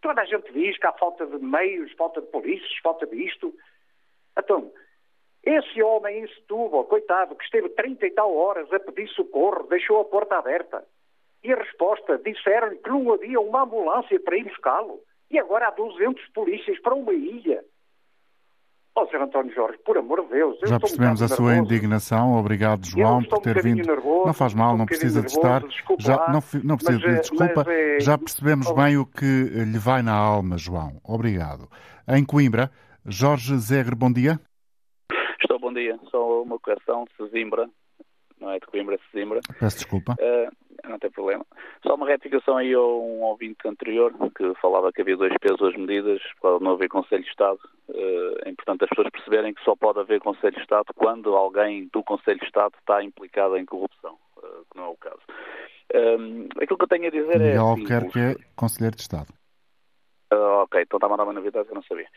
[0.02, 3.54] toda a gente diz que há falta de meios, falta de polícias, falta disto.
[4.38, 4.70] Então,
[5.42, 10.00] esse homem em Setúbal, coitado, que esteve 30 e tal horas a pedir socorro, deixou
[10.00, 10.86] a porta aberta.
[11.42, 15.00] E a resposta, disseram-lhe que não havia uma ambulância para ir buscá-lo.
[15.30, 17.64] E agora há 200 polícias para uma ilha.
[18.96, 19.22] Oh, Sr.
[19.22, 20.56] António Jorge, por amor de Deus.
[20.64, 21.74] Já percebemos um a sua nervoso.
[21.74, 22.38] indignação.
[22.38, 23.84] Obrigado, João, por ter um vindo.
[23.84, 25.62] Nervoso, não faz mal, não precisa de estar.
[25.98, 27.64] Já, não, não, precisa mas, de desculpa.
[27.66, 28.00] Mas, é...
[28.00, 28.74] Já percebemos oh.
[28.74, 31.00] bem o que lhe vai na alma, João.
[31.02, 31.68] Obrigado.
[32.08, 32.70] Em Coimbra,
[33.04, 34.38] Jorge Zegre, bom dia.
[35.40, 35.98] Estou, bom dia.
[36.08, 37.68] Só uma questão de Zimbra,
[38.40, 39.40] não é de Coimbra, é de Zimbra.
[39.58, 40.14] Peço desculpa.
[40.20, 41.44] Uh, não tem problema.
[41.86, 45.76] Só uma retificação aí a um ouvinte anterior que falava que havia dois pesos, duas
[45.76, 47.58] medidas, pode não haver Conselho de Estado.
[47.88, 51.88] Uh, é importante as pessoas perceberem que só pode haver Conselho de Estado quando alguém
[51.92, 55.20] do Conselho de Estado está implicado em corrupção, uh, que não é o caso.
[55.94, 57.48] Um, aquilo que eu tenho a dizer Miguel é.
[57.48, 59.28] Miguel Albuquerque que é Conselheiro de Estado.
[60.32, 62.08] Uh, ok, então está a mandar uma novidade que eu não sabia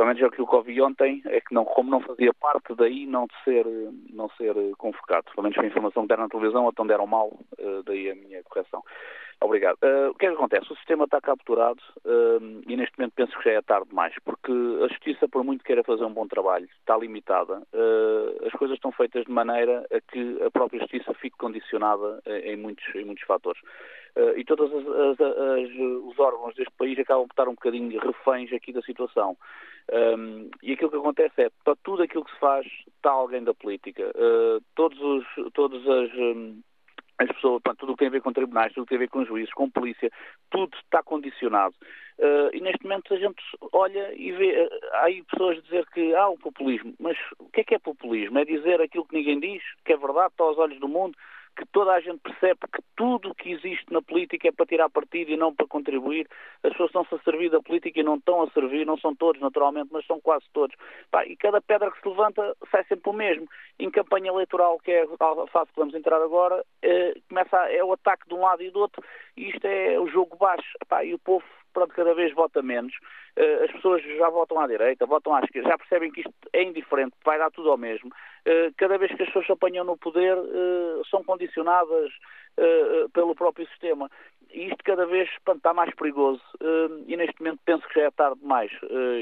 [0.00, 3.26] pelo menos aquilo que ouvi ontem, é que não, como não fazia parte daí não
[3.26, 3.66] de ser,
[4.10, 5.26] não ser convocado.
[5.34, 7.28] Pelo menos a informação que deram na televisão, então deram mal,
[7.58, 8.82] uh, daí a minha correção.
[9.42, 9.78] Obrigado.
[9.82, 10.70] Uh, o que é que acontece?
[10.70, 14.52] O sistema está capturado uh, e neste momento penso que já é tarde demais, porque
[14.84, 17.62] a justiça, por muito queira fazer um bom trabalho, está limitada.
[17.72, 22.56] Uh, as coisas estão feitas de maneira a que a própria justiça fique condicionada em
[22.56, 23.60] muitos, em muitos fatores.
[24.36, 29.38] e todos os órgãos deste país acabam por estar um bocadinho reféns aqui da situação.
[29.90, 33.54] Um, e aquilo que acontece é, para tudo aquilo que se faz, está alguém da
[33.54, 34.12] política.
[34.74, 36.12] todos os, todas as...
[36.14, 36.60] Um,
[37.20, 39.00] as pessoas, tudo o que tem a ver com tribunais, tudo o que tem a
[39.00, 40.10] ver com juízes, com polícia,
[40.50, 41.74] tudo está condicionado.
[42.18, 43.42] Uh, e neste momento a gente
[43.72, 47.48] olha e vê, uh, há aí pessoas a dizer que há o populismo, mas o
[47.50, 48.38] que é que é populismo?
[48.38, 51.16] É dizer aquilo que ninguém diz, que é verdade, está aos olhos do mundo,
[51.60, 54.88] que toda a gente percebe que tudo o que existe na política é para tirar
[54.88, 56.26] partido e não para contribuir.
[56.62, 59.40] As pessoas estão-se a servir da política e não estão a servir, não são todos
[59.42, 60.74] naturalmente, mas são quase todos.
[61.10, 63.46] Pá, e cada pedra que se levanta sai sempre o mesmo.
[63.78, 67.84] Em campanha eleitoral, que é a fase que vamos entrar agora, eh, começa a, é
[67.84, 69.04] o ataque de um lado e do outro,
[69.36, 70.78] e isto é o jogo baixo.
[70.88, 72.94] Pá, e o povo pronto, cada vez vota menos.
[73.38, 76.62] Uh, as pessoas já votam à direita, votam à esquerda, já percebem que isto é
[76.62, 78.08] indiferente, vai dar tudo ao mesmo.
[78.08, 82.10] Uh, cada vez que as pessoas se apanham no poder, uh, são condicionadas
[83.14, 84.10] pelo próprio sistema.
[84.52, 86.42] E isto cada vez pronto, está mais perigoso.
[87.06, 88.70] e neste momento penso que já é tarde demais.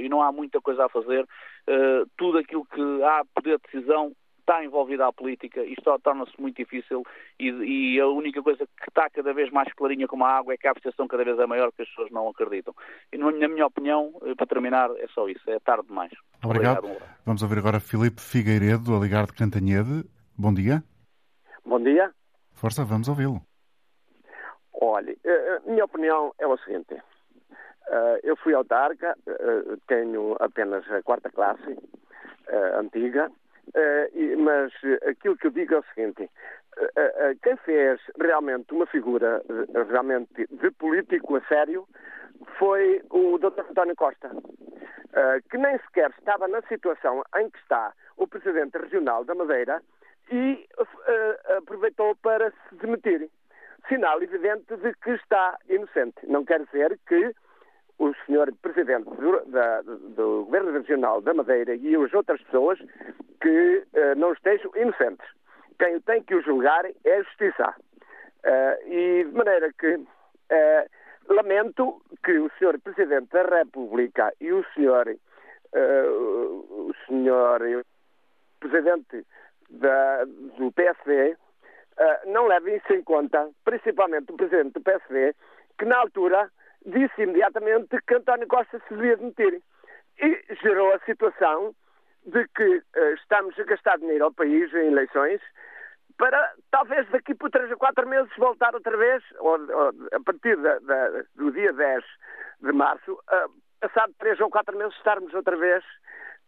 [0.03, 1.25] e não há muita coisa a fazer.
[2.17, 4.13] tudo aquilo que há poder de decisão
[4.49, 7.05] está envolvida a política, isto torna-se muito difícil
[7.39, 10.57] e, e, a única coisa que está cada vez mais clarinha como a água é
[10.57, 12.75] que a abstenção cada vez é maior que as pessoas não acreditam.
[13.13, 16.13] E na minha opinião, eh, para terminar, é só isso, é tarde demais.
[16.43, 16.79] Obrigado.
[16.79, 17.03] Obrigado.
[17.27, 20.05] Vamos ouvir agora Filipe Figueiredo, a ligar de Cantanhede.
[20.37, 20.83] Bom dia.
[21.65, 22.11] Bom dia.
[22.55, 23.43] Força, vamos ouvi-lo.
[24.81, 26.97] Olha, a eh, eh, minha opinião é o seguinte.
[28.23, 29.17] Eu fui autarca,
[29.87, 31.75] tenho apenas a quarta classe
[32.79, 33.31] antiga,
[33.69, 34.73] Uh, mas
[35.09, 39.43] aquilo que eu digo é o seguinte: uh, quem fez realmente uma figura
[39.89, 41.87] realmente de político a sério
[42.59, 43.61] foi o Dr.
[43.71, 44.31] António Costa,
[45.51, 49.83] que nem sequer estava na situação em que está o Presidente Regional da Madeira
[50.31, 50.67] e
[51.57, 53.29] aproveitou para se demitir.
[53.89, 56.15] Sinal evidente de que está inocente.
[56.25, 57.35] Não quer dizer que
[57.99, 62.79] o senhor Presidente do, da, do Governo Regional da Madeira e as outras pessoas
[63.41, 65.27] que uh, não estejam inocentes.
[65.79, 67.75] Quem tem que o julgar é a Justiça.
[68.45, 74.65] Uh, e de maneira que uh, lamento que o senhor Presidente da República e o
[74.75, 75.07] senhor,
[75.75, 77.61] o senhor
[78.61, 79.27] Presidente
[79.69, 81.37] da, do PSD
[82.27, 85.35] não levem isso em conta, principalmente o Presidente do PSD,
[85.79, 86.51] que na altura
[86.85, 89.63] disse imediatamente que António Costa se devia demitir.
[90.21, 91.75] E gerou a situação
[92.27, 95.41] de que uh, estamos a gastar dinheiro ao país em eleições
[96.19, 100.57] para talvez daqui por 3 ou 4 meses voltar outra vez, ou, ou a partir
[100.57, 102.05] da, da, do dia 10
[102.61, 105.85] de março, uh, passado 3 ou 4 meses estarmos outra vez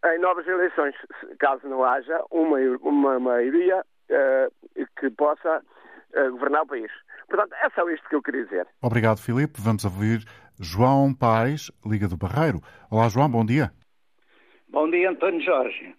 [0.06, 0.94] em novas eleições,
[1.38, 6.90] caso não haja uma, uma maioria uh, que possa uh, governar o país.
[7.30, 8.66] Portanto, é só isto que eu queria dizer.
[8.82, 9.60] Obrigado, Filipe.
[9.60, 10.24] Vamos ouvir
[10.60, 12.58] João Paes, Liga do Barreiro.
[12.90, 13.70] Olá, João, bom dia.
[14.68, 15.94] Bom dia, António Jorge.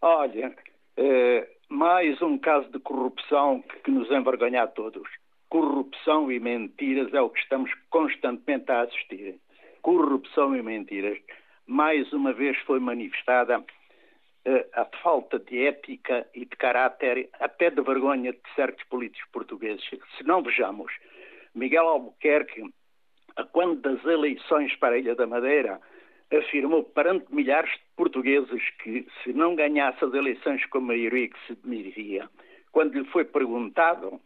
[0.00, 0.56] Olha,
[0.96, 5.06] eh, mais um caso de corrupção que, que nos envergonha a todos.
[5.50, 9.38] Corrupção e mentiras é o que estamos constantemente a assistir.
[9.82, 11.18] Corrupção e mentiras.
[11.66, 13.62] Mais uma vez foi manifestada
[14.74, 19.88] a falta de ética e de caráter, até de vergonha de certos políticos portugueses.
[20.16, 20.92] Se não vejamos,
[21.54, 22.64] Miguel Albuquerque,
[23.52, 25.80] quando das eleições para a Ilha da Madeira,
[26.38, 31.46] afirmou perante milhares de portugueses que, se não ganhasse as eleições com a maioria, que
[31.46, 32.28] se demitiria.
[32.72, 34.20] Quando lhe foi perguntado,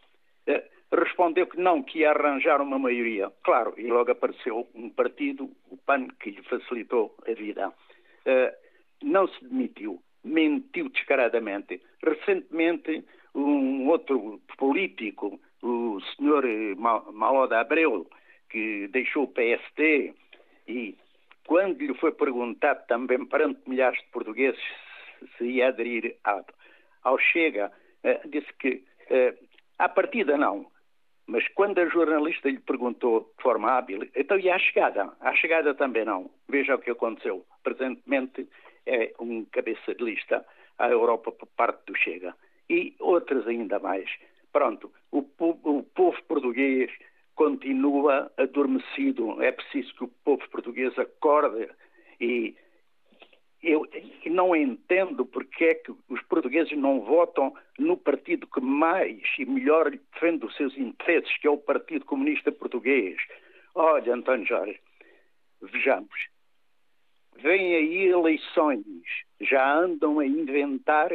[0.47, 3.31] eh, respondeu que não, que ia arranjar uma maioria.
[3.43, 7.73] Claro, e logo apareceu um partido, o PAN, que lhe facilitou a vida.
[8.25, 8.57] Eh,
[9.03, 11.81] não se demitiu mentiu descaradamente.
[12.03, 13.05] Recentemente,
[13.35, 16.45] um outro político, o senhor
[17.13, 18.09] Maloda Abreu,
[18.51, 20.15] que deixou o PST
[20.69, 20.97] e
[21.47, 24.61] quando lhe foi perguntado também perante milhares de portugueses
[25.37, 26.17] se ia aderir
[27.03, 27.73] ao Chega,
[28.03, 29.35] eh, disse que eh,
[29.79, 30.67] à partida não,
[31.27, 35.13] mas quando a jornalista lhe perguntou de forma hábil, então e à chegada?
[35.21, 36.31] À chegada também não.
[36.49, 37.45] Veja o que aconteceu.
[37.65, 38.49] Presentemente
[38.87, 40.47] é um cabeça de lista
[40.79, 42.35] à Europa por parte do Chega.
[42.69, 44.11] E outras ainda mais.
[44.53, 46.91] Pronto, o, o povo português
[47.35, 49.43] continua adormecido.
[49.43, 51.69] É preciso que o povo português acorde
[52.21, 52.57] e
[53.63, 53.87] eu
[54.27, 59.91] não entendo porque é que os portugueses não votam no partido que mais e melhor
[59.91, 63.17] defende os seus interesses, que é o Partido Comunista Português.
[63.75, 64.81] Olha, António Jorge,
[65.61, 66.29] vejamos,
[67.43, 68.85] Vêm aí eleições,
[69.41, 71.11] já andam a inventar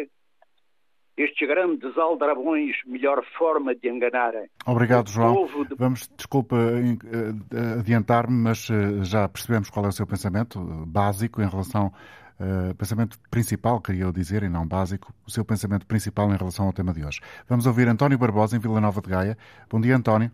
[1.17, 4.33] estes grandes aldrabões, melhor forma de enganar.
[4.65, 5.45] Obrigado, João.
[5.45, 5.75] De...
[5.75, 11.41] Vamos, desculpa eh, adiantar-me, mas eh, já percebemos qual é o seu pensamento eh, básico
[11.41, 11.91] em relação.
[12.39, 16.65] Uh, pensamento principal, queria eu dizer, e não básico, o seu pensamento principal em relação
[16.65, 17.19] ao tema de hoje.
[17.47, 19.37] Vamos ouvir António Barbosa, em Vila Nova de Gaia.
[19.69, 20.31] Bom dia, António.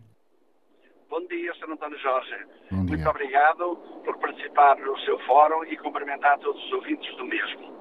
[1.88, 2.36] António Jorge.
[2.70, 7.78] Muito obrigado por participar no seu fórum e cumprimentar todos os ouvintes do mesmo.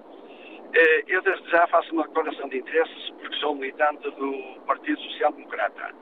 [0.74, 5.34] Eh, eu desde já faço uma declaração de interesses porque sou militante do Partido Social
[5.34, 5.94] Democrata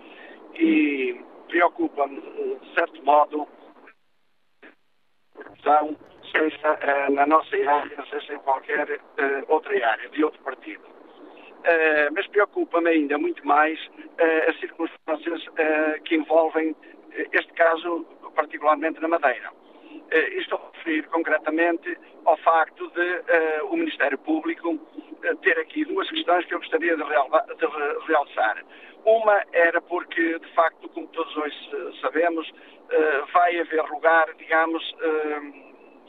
[0.53, 3.47] e preocupa-me, de certo modo,
[6.31, 10.83] seja eh, na nossa área, seja em qualquer eh, outra área, de outro partido.
[12.13, 13.79] mas preocupa-me ainda muito mais
[14.47, 15.41] as circunstâncias
[16.05, 16.75] que envolvem
[17.31, 18.05] este caso
[18.35, 19.51] particularmente na Madeira.
[19.51, 25.85] Uh, estou a referir concretamente ao facto de uh, o Ministério Público uh, ter aqui
[25.85, 28.63] duas questões que eu gostaria de, de realçar.
[29.05, 31.55] Uma era porque, de facto, como todos hoje
[32.01, 32.51] sabemos,
[33.31, 34.83] vai haver lugar, digamos,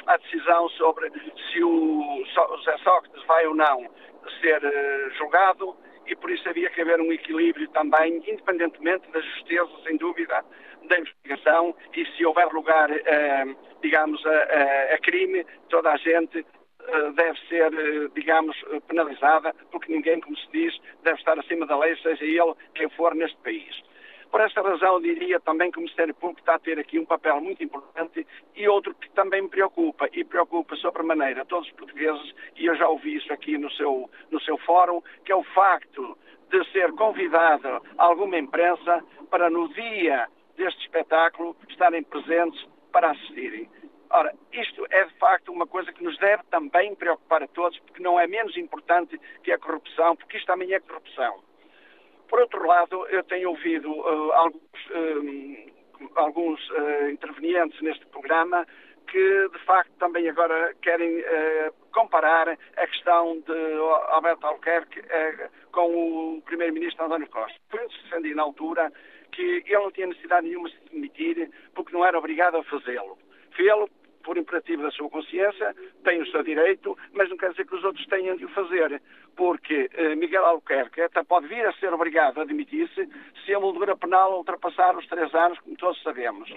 [0.07, 1.13] à decisão sobre
[1.53, 3.87] se o José Sócrates vai ou não
[4.41, 4.63] ser
[5.19, 5.77] julgado
[6.07, 10.43] e por isso havia que haver um equilíbrio também, independentemente da justeza, sem dúvida,
[10.87, 17.13] da investigação e se houver lugar, uh, digamos, a, a, crime, toda a gente uh,
[17.15, 18.57] deve ser, uh, digamos,
[18.89, 23.15] penalizada, porque ninguém, como se diz, deve estar acima da lei, seja ele quem for
[23.15, 23.87] neste país.
[24.31, 27.41] Por esta razão, diria também que o Ministério Público está a ter aqui um papel
[27.41, 32.67] muito importante e outro que também me preocupa, e preocupa sobremaneira todos os portugueses, e
[32.67, 36.19] eu já ouvi isso aqui no seu, no seu fórum, que é o facto
[36.51, 43.69] de ser convidado alguma imprensa para no dia deste espetáculo estarem presentes para assistirem.
[44.11, 48.03] Ora, isto é de facto uma coisa que nos deve também preocupar a todos, porque
[48.03, 51.43] não é menos importante que a corrupção, porque isto também é corrupção.
[52.29, 58.67] Por outro lado, eu tenho ouvido uh, alguns, uh, alguns uh, intervenientes neste programa
[59.09, 63.73] que de facto também agora querem uh, comparar a questão de
[64.09, 65.01] Alberto Albuquerque
[65.71, 67.59] com o primeiro-ministro António Costa.
[67.71, 68.93] Por isso defendi na altura
[69.37, 73.19] que ele não tinha necessidade nenhuma de se demitir porque não era obrigado a fazê-lo.
[73.53, 73.89] Fê-lo
[74.23, 75.73] por imperativo da sua consciência,
[76.03, 79.01] tem o seu direito, mas não quer dizer que os outros tenham de o fazer,
[79.37, 83.09] porque eh, Miguel Albuquerque até pode vir a ser obrigado a demitir-se
[83.45, 86.53] se a moldura penal ultrapassar os três anos, como todos sabemos.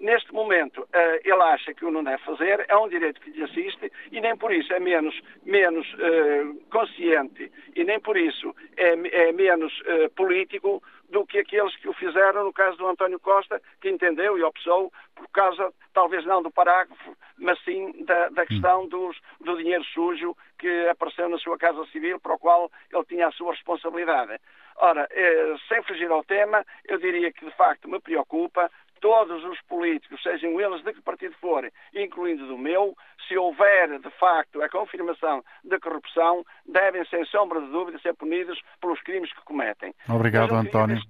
[0.00, 3.42] Neste momento, eh, ele acha que o não deve fazer, é um direito que lhe
[3.42, 8.90] assiste e nem por isso é menos, menos eh, consciente e nem por isso é,
[9.28, 10.82] é menos eh, político
[11.14, 14.92] do que aqueles que o fizeram no caso do António Costa, que entendeu e optou
[15.14, 20.36] por causa, talvez não do parágrafo, mas sim da, da questão dos, do dinheiro sujo
[20.58, 24.40] que apareceu na sua Casa Civil, para o qual ele tinha a sua responsabilidade.
[24.76, 28.68] Ora, eh, sem fugir ao tema, eu diria que de facto me preocupa
[29.04, 32.96] todos os políticos, sejam eles de que partido forem, incluindo do meu,
[33.28, 38.58] se houver de facto a confirmação da corrupção, devem, sem sombra de dúvida, ser punidos
[38.80, 39.94] pelos crimes que cometem.
[40.08, 41.02] Obrigado, António.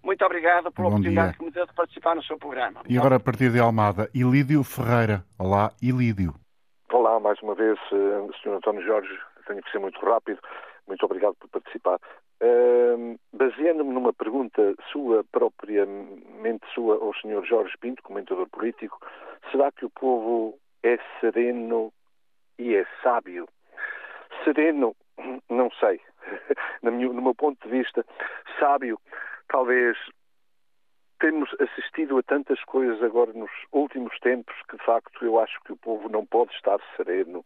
[0.00, 1.38] Muito obrigado pela Bom oportunidade dia.
[1.38, 2.82] que me deu de participar no seu programa.
[2.88, 5.24] E agora, a partir de Almada, Ilídio Ferreira.
[5.36, 6.34] Olá, Ilídio.
[6.92, 8.58] Olá, mais uma vez, eh, Sr.
[8.58, 9.18] António Jorge.
[9.48, 10.38] Tenho que ser muito rápido.
[10.86, 11.98] Muito obrigado por participar.
[12.42, 17.44] Uh, Baseando-me numa pergunta sua, propriamente sua, ao Sr.
[17.44, 18.98] Jorge Pinto, comentador político,
[19.50, 21.92] será que o povo é sereno
[22.58, 23.48] e é sábio?
[24.44, 24.94] Sereno,
[25.48, 26.00] não sei.
[26.82, 28.04] no, meu, ponto de vista,
[28.58, 28.98] sábio,
[29.48, 29.96] talvez
[31.20, 35.72] temos assistido a tantas coisas agora nos últimos tempos que, de facto, eu acho que
[35.72, 37.44] o povo não pode estar sereno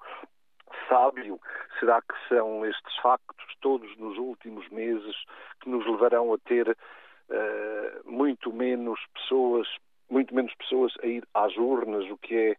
[0.89, 1.41] sábio?
[1.79, 5.17] Será que são estes factos todos nos últimos meses
[5.61, 9.69] que nos levarão a ter uh, muito menos pessoas,
[10.11, 12.57] muito menos pessoas a ir às urnas, o que é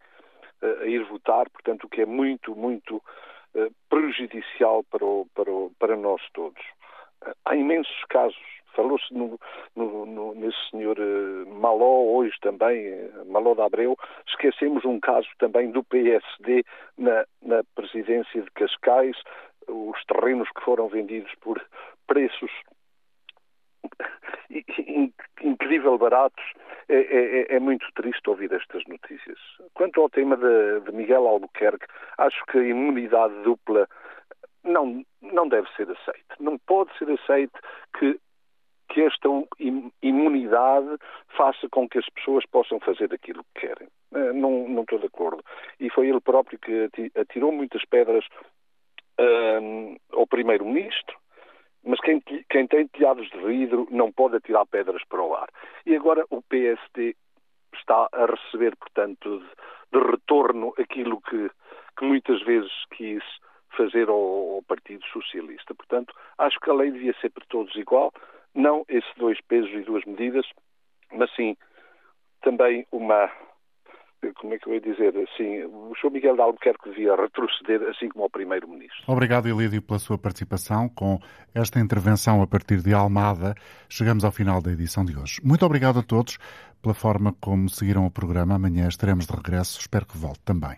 [0.65, 5.51] uh, a ir votar, portanto, o que é muito, muito uh, prejudicial para, o, para,
[5.51, 6.61] o, para nós todos.
[7.45, 9.39] há imensos casos Falou-se no,
[9.75, 13.97] no, no, nesse senhor uh, Maló, hoje também, uh, Maló de Abreu.
[14.27, 16.63] Esquecemos um caso também do PSD
[16.97, 19.17] na, na presidência de Cascais,
[19.67, 21.61] os terrenos que foram vendidos por
[22.07, 22.51] preços
[25.41, 26.43] incrível baratos.
[26.87, 29.37] É, é, é, é, muito triste ouvir estas notícias.
[29.75, 31.85] Quanto ao tema de, de Miguel Albuquerque,
[32.17, 33.87] acho que a imunidade dupla
[34.63, 36.35] não, não deve ser aceita.
[36.39, 37.59] Não pode ser aceita
[37.97, 38.19] que
[38.89, 39.29] que esta
[40.01, 40.97] imunidade
[41.37, 43.87] faça com que as pessoas possam fazer aquilo que querem.
[44.13, 45.43] Eh, não, não estou de acordo.
[45.79, 48.25] E foi ele próprio que atirou muitas pedras
[49.19, 51.17] um, ao primeiro-ministro,
[51.83, 55.49] mas quem, quem, tem telhados de vidro não pode atirar pedras para o ar.
[55.85, 57.15] E agora o PSD
[57.73, 61.49] está a receber, portanto, de, de retorno aquilo que,
[61.97, 63.23] que, muitas vezes quis
[63.77, 65.75] fazer ao, ao Partido Socialista.
[65.75, 68.11] Portanto, acho que a lei devia ser para todos igual
[68.53, 70.45] não esses dois pesos e duas medidas,
[71.11, 71.55] mas sim
[72.41, 73.29] também uma
[74.35, 76.11] como é que eu ia dizer, assim, o Sr.
[76.11, 79.03] Miguel de Albuquerque devia retroceder, assim como o Primeiro-Ministro.
[79.07, 80.89] Obrigado, Elídio, pela sua participação.
[80.89, 81.19] Com
[81.55, 83.55] esta intervenção a partir de Almada,
[83.87, 85.39] chegamos ao final da edição de hoje.
[85.43, 86.37] Muito obrigado a todos
[86.81, 88.55] pela forma como seguiram o programa.
[88.55, 89.79] Amanhã estaremos de regresso.
[89.79, 90.77] Espero que volte também.